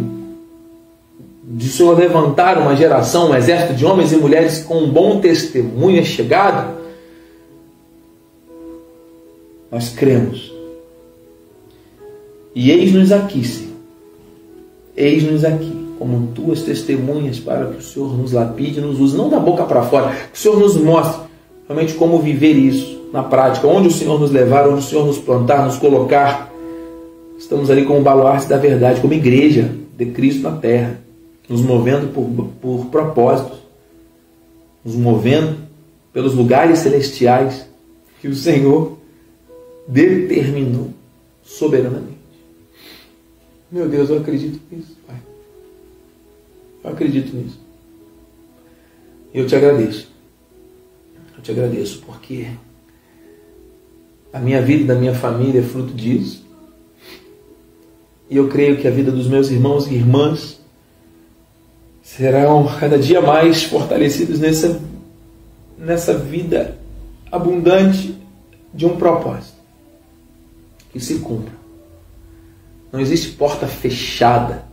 [1.43, 5.99] de Senhor levantar uma geração, um exército de homens e mulheres com um bom testemunho
[5.99, 6.80] é chegado,
[9.71, 10.51] nós cremos.
[12.53, 13.71] E eis-nos aqui, Senhor.
[14.95, 19.39] Eis-nos aqui como tuas testemunhas para que o Senhor nos lapide, nos use, não da
[19.39, 21.21] boca para fora, que o Senhor nos mostre
[21.67, 25.19] realmente como viver isso na prática, onde o Senhor nos levar, onde o Senhor nos
[25.19, 26.51] plantar, nos colocar.
[27.37, 30.99] Estamos ali como baluarte da verdade, como igreja de Cristo na terra,
[31.47, 33.59] nos movendo por, por propósitos,
[34.83, 35.57] nos movendo
[36.11, 37.65] pelos lugares celestiais
[38.21, 38.97] que o Senhor
[39.91, 40.93] determinou
[41.43, 42.21] soberanamente.
[43.69, 45.17] Meu Deus, eu acredito nisso, Pai.
[46.81, 47.59] Eu acredito nisso.
[49.33, 50.09] Eu te agradeço.
[51.35, 52.47] Eu te agradeço porque
[54.31, 56.45] a minha vida e da minha família é fruto disso.
[58.29, 60.61] E eu creio que a vida dos meus irmãos e irmãs
[62.01, 64.81] serão cada dia mais fortalecidos nessa,
[65.77, 66.77] nessa vida
[67.29, 68.15] abundante
[68.73, 69.50] de um propósito
[70.91, 71.53] que se cumpra.
[72.91, 74.65] Não existe porta fechada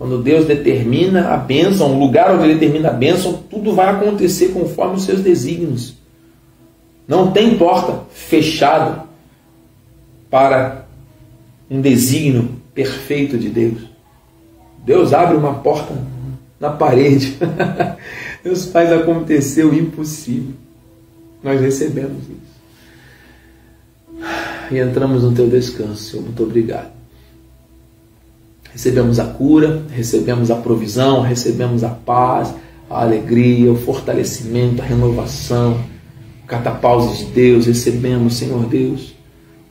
[0.00, 4.48] quando Deus determina a bênção, o lugar onde Ele determina a bênção, tudo vai acontecer
[4.48, 5.94] conforme os seus desígnios.
[7.06, 9.04] Não tem porta fechada
[10.30, 10.86] para
[11.70, 13.82] um desígnio perfeito de Deus.
[14.86, 15.92] Deus abre uma porta
[16.58, 17.36] na parede.
[18.42, 20.54] Deus faz acontecer o impossível.
[21.42, 22.50] Nós recebemos isso.
[24.70, 26.22] E entramos no teu descanso, Senhor.
[26.22, 26.92] Muito obrigado.
[28.72, 32.54] Recebemos a cura, recebemos a provisão, recebemos a paz,
[32.88, 35.80] a alegria, o fortalecimento, a renovação,
[36.44, 37.66] o catapause de Deus.
[37.66, 39.14] Recebemos, Senhor Deus,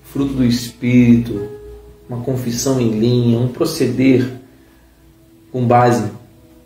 [0.03, 1.47] fruto do Espírito,
[2.09, 4.29] uma confissão em linha, um proceder
[5.51, 6.11] com base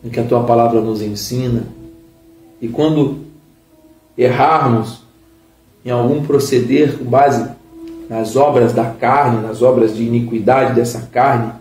[0.04, 1.64] no que a tua palavra nos ensina.
[2.60, 3.20] E quando
[4.18, 5.04] errarmos
[5.86, 7.50] em algum proceder com base
[8.10, 11.54] nas obras da carne, nas obras de iniquidade dessa carne,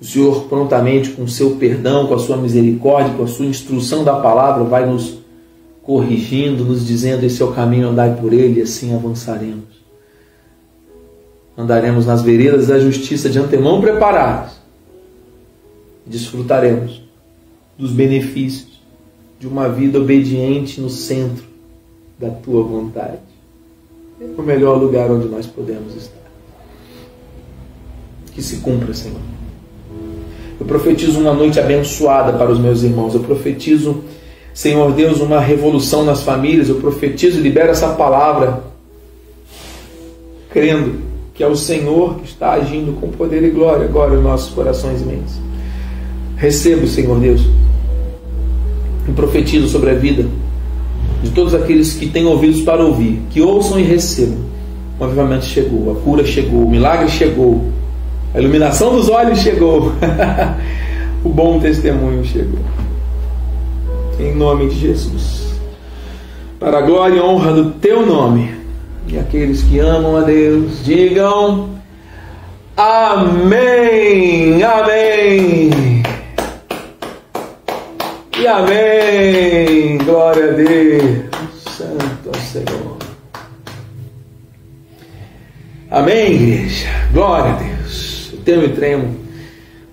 [0.00, 4.02] o Senhor prontamente, com o seu perdão, com a sua misericórdia, com a sua instrução
[4.02, 5.18] da palavra, vai nos
[5.82, 9.80] corrigindo, nos dizendo: esse é o caminho, andai por ele, e assim avançaremos.
[11.56, 14.54] Andaremos nas veredas da justiça de antemão preparados.
[16.06, 17.02] Desfrutaremos
[17.76, 18.80] dos benefícios
[19.38, 21.44] de uma vida obediente no centro
[22.18, 23.29] da tua vontade.
[24.20, 26.20] O melhor lugar onde nós podemos estar.
[28.34, 29.20] Que se cumpra, Senhor.
[30.60, 33.14] Eu profetizo uma noite abençoada para os meus irmãos.
[33.14, 34.04] Eu profetizo,
[34.52, 36.68] Senhor Deus, uma revolução nas famílias.
[36.68, 38.62] Eu profetizo e libero essa palavra,
[40.50, 41.00] crendo
[41.32, 45.00] que é o Senhor que está agindo com poder e glória agora em nossos corações
[45.00, 45.40] e mentes.
[46.36, 47.40] Recebo, Senhor Deus,
[49.08, 50.26] e profetizo sobre a vida
[51.22, 54.38] de todos aqueles que têm ouvidos para ouvir, que ouçam e recebam.
[54.98, 57.64] O avivamento chegou, a cura chegou, o milagre chegou,
[58.34, 59.92] a iluminação dos olhos chegou.
[61.24, 62.60] o bom testemunho chegou.
[64.18, 65.50] Em nome de Jesus.
[66.58, 68.54] Para a glória e honra do teu nome.
[69.08, 71.80] E aqueles que amam a Deus, digam
[72.76, 74.62] Amém.
[74.62, 75.70] Amém.
[78.40, 79.98] E amém.
[79.98, 81.30] Glória a Deus.
[81.76, 82.96] Santo Senhor.
[85.90, 86.88] Amém, igreja.
[87.12, 87.70] Glória a Deus
[88.50, 89.14] temo e tremo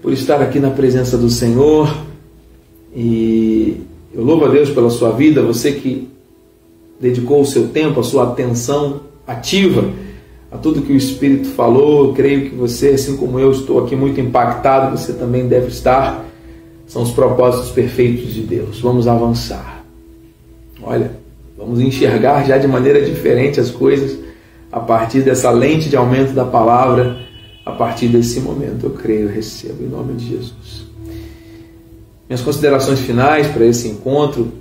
[0.01, 1.95] por estar aqui na presença do Senhor.
[2.95, 3.81] E
[4.13, 6.09] eu louvo a Deus pela sua vida, você que
[6.99, 9.91] dedicou o seu tempo, a sua atenção ativa
[10.51, 12.07] a tudo que o Espírito falou.
[12.07, 16.25] Eu creio que você, assim como eu, estou aqui muito impactado, você também deve estar
[16.87, 18.79] são os propósitos perfeitos de Deus.
[18.79, 19.83] Vamos avançar.
[20.81, 21.11] Olha,
[21.57, 24.17] vamos enxergar já de maneira diferente as coisas
[24.71, 27.17] a partir dessa lente de aumento da palavra,
[27.65, 28.85] a partir desse momento.
[28.85, 30.87] Eu creio, recebo em nome de Jesus.
[32.29, 34.51] Minhas considerações finais para esse encontro,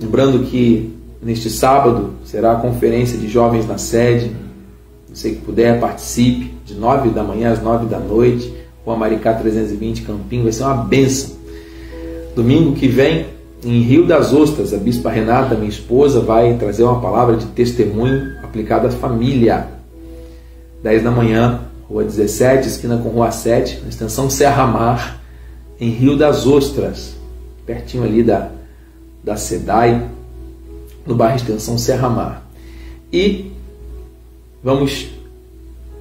[0.00, 4.30] lembrando que neste sábado será a conferência de jovens na sede.
[5.12, 8.52] Você que puder, participe de 9 da manhã às 9 da noite,
[8.84, 11.43] Rua Maricá 320, Campinho, vai ser uma benção.
[12.34, 13.26] Domingo que vem,
[13.62, 18.34] em Rio das Ostras, a Bispa Renata, minha esposa, vai trazer uma palavra de testemunho
[18.42, 19.68] aplicada à família.
[20.82, 25.22] 10 da manhã, Rua 17, esquina com Rua 7, na extensão Serra Mar,
[25.80, 27.14] em Rio das Ostras,
[27.64, 28.50] pertinho ali da,
[29.22, 30.04] da SEDAI,
[31.06, 32.50] no bairro Extensão Serra Mar.
[33.12, 33.52] E
[34.62, 35.06] vamos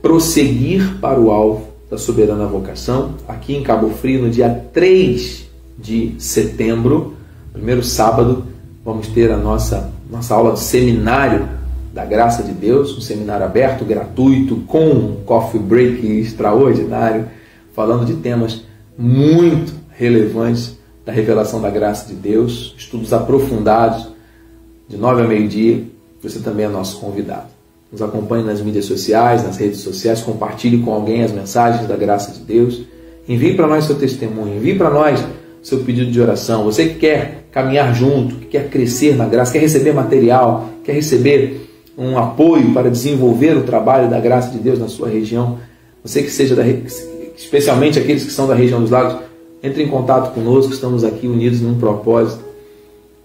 [0.01, 5.42] prosseguir para o alvo da soberana vocação, aqui em Cabo Frio, no dia 3
[5.77, 7.15] de setembro,
[7.51, 8.45] primeiro sábado,
[8.83, 11.47] vamos ter a nossa, nossa aula de seminário
[11.93, 17.27] da graça de Deus, um seminário aberto, gratuito, com um coffee break extraordinário,
[17.73, 18.63] falando de temas
[18.97, 24.07] muito relevantes da revelação da graça de Deus, estudos aprofundados,
[24.87, 25.83] de nove a meio-dia.
[26.21, 27.47] Você também é nosso convidado.
[27.91, 32.31] Nos acompanhe nas mídias sociais, nas redes sociais, compartilhe com alguém as mensagens da graça
[32.31, 32.81] de Deus.
[33.27, 35.23] Envie para nós seu testemunho, envie para nós
[35.63, 36.65] seu pedido de oração.
[36.65, 41.69] Você que quer caminhar junto, que quer crescer na graça, quer receber material, quer receber
[41.97, 45.59] um apoio para desenvolver o trabalho da graça de Deus na sua região.
[46.03, 46.63] Você que seja da,
[47.37, 49.23] especialmente aqueles que são da região dos lagos,
[49.61, 52.43] entre em contato conosco, estamos aqui unidos num propósito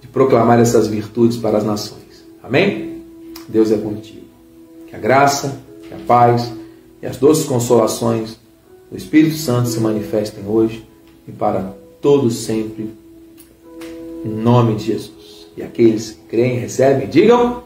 [0.00, 2.24] de proclamar essas virtudes para as nações.
[2.42, 3.02] Amém?
[3.48, 4.26] Deus é contigo.
[4.86, 6.52] Que a graça, que a paz
[7.02, 8.36] e as doces consolações
[8.90, 10.86] do Espírito Santo se manifestem hoje
[11.26, 12.90] e para todos sempre.
[14.24, 15.48] Em nome de Jesus.
[15.56, 17.62] E aqueles que creem recebem, digam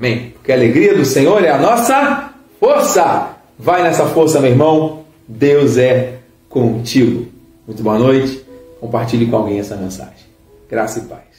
[0.00, 0.30] Amém.
[0.30, 3.36] Porque a alegria do Senhor é a nossa força.
[3.58, 5.04] Vai nessa força, meu irmão.
[5.28, 7.26] Deus é contigo.
[7.66, 8.42] Muito boa noite.
[8.80, 10.30] Compartilhe com alguém essa mensagem.
[10.70, 11.29] Graça e paz.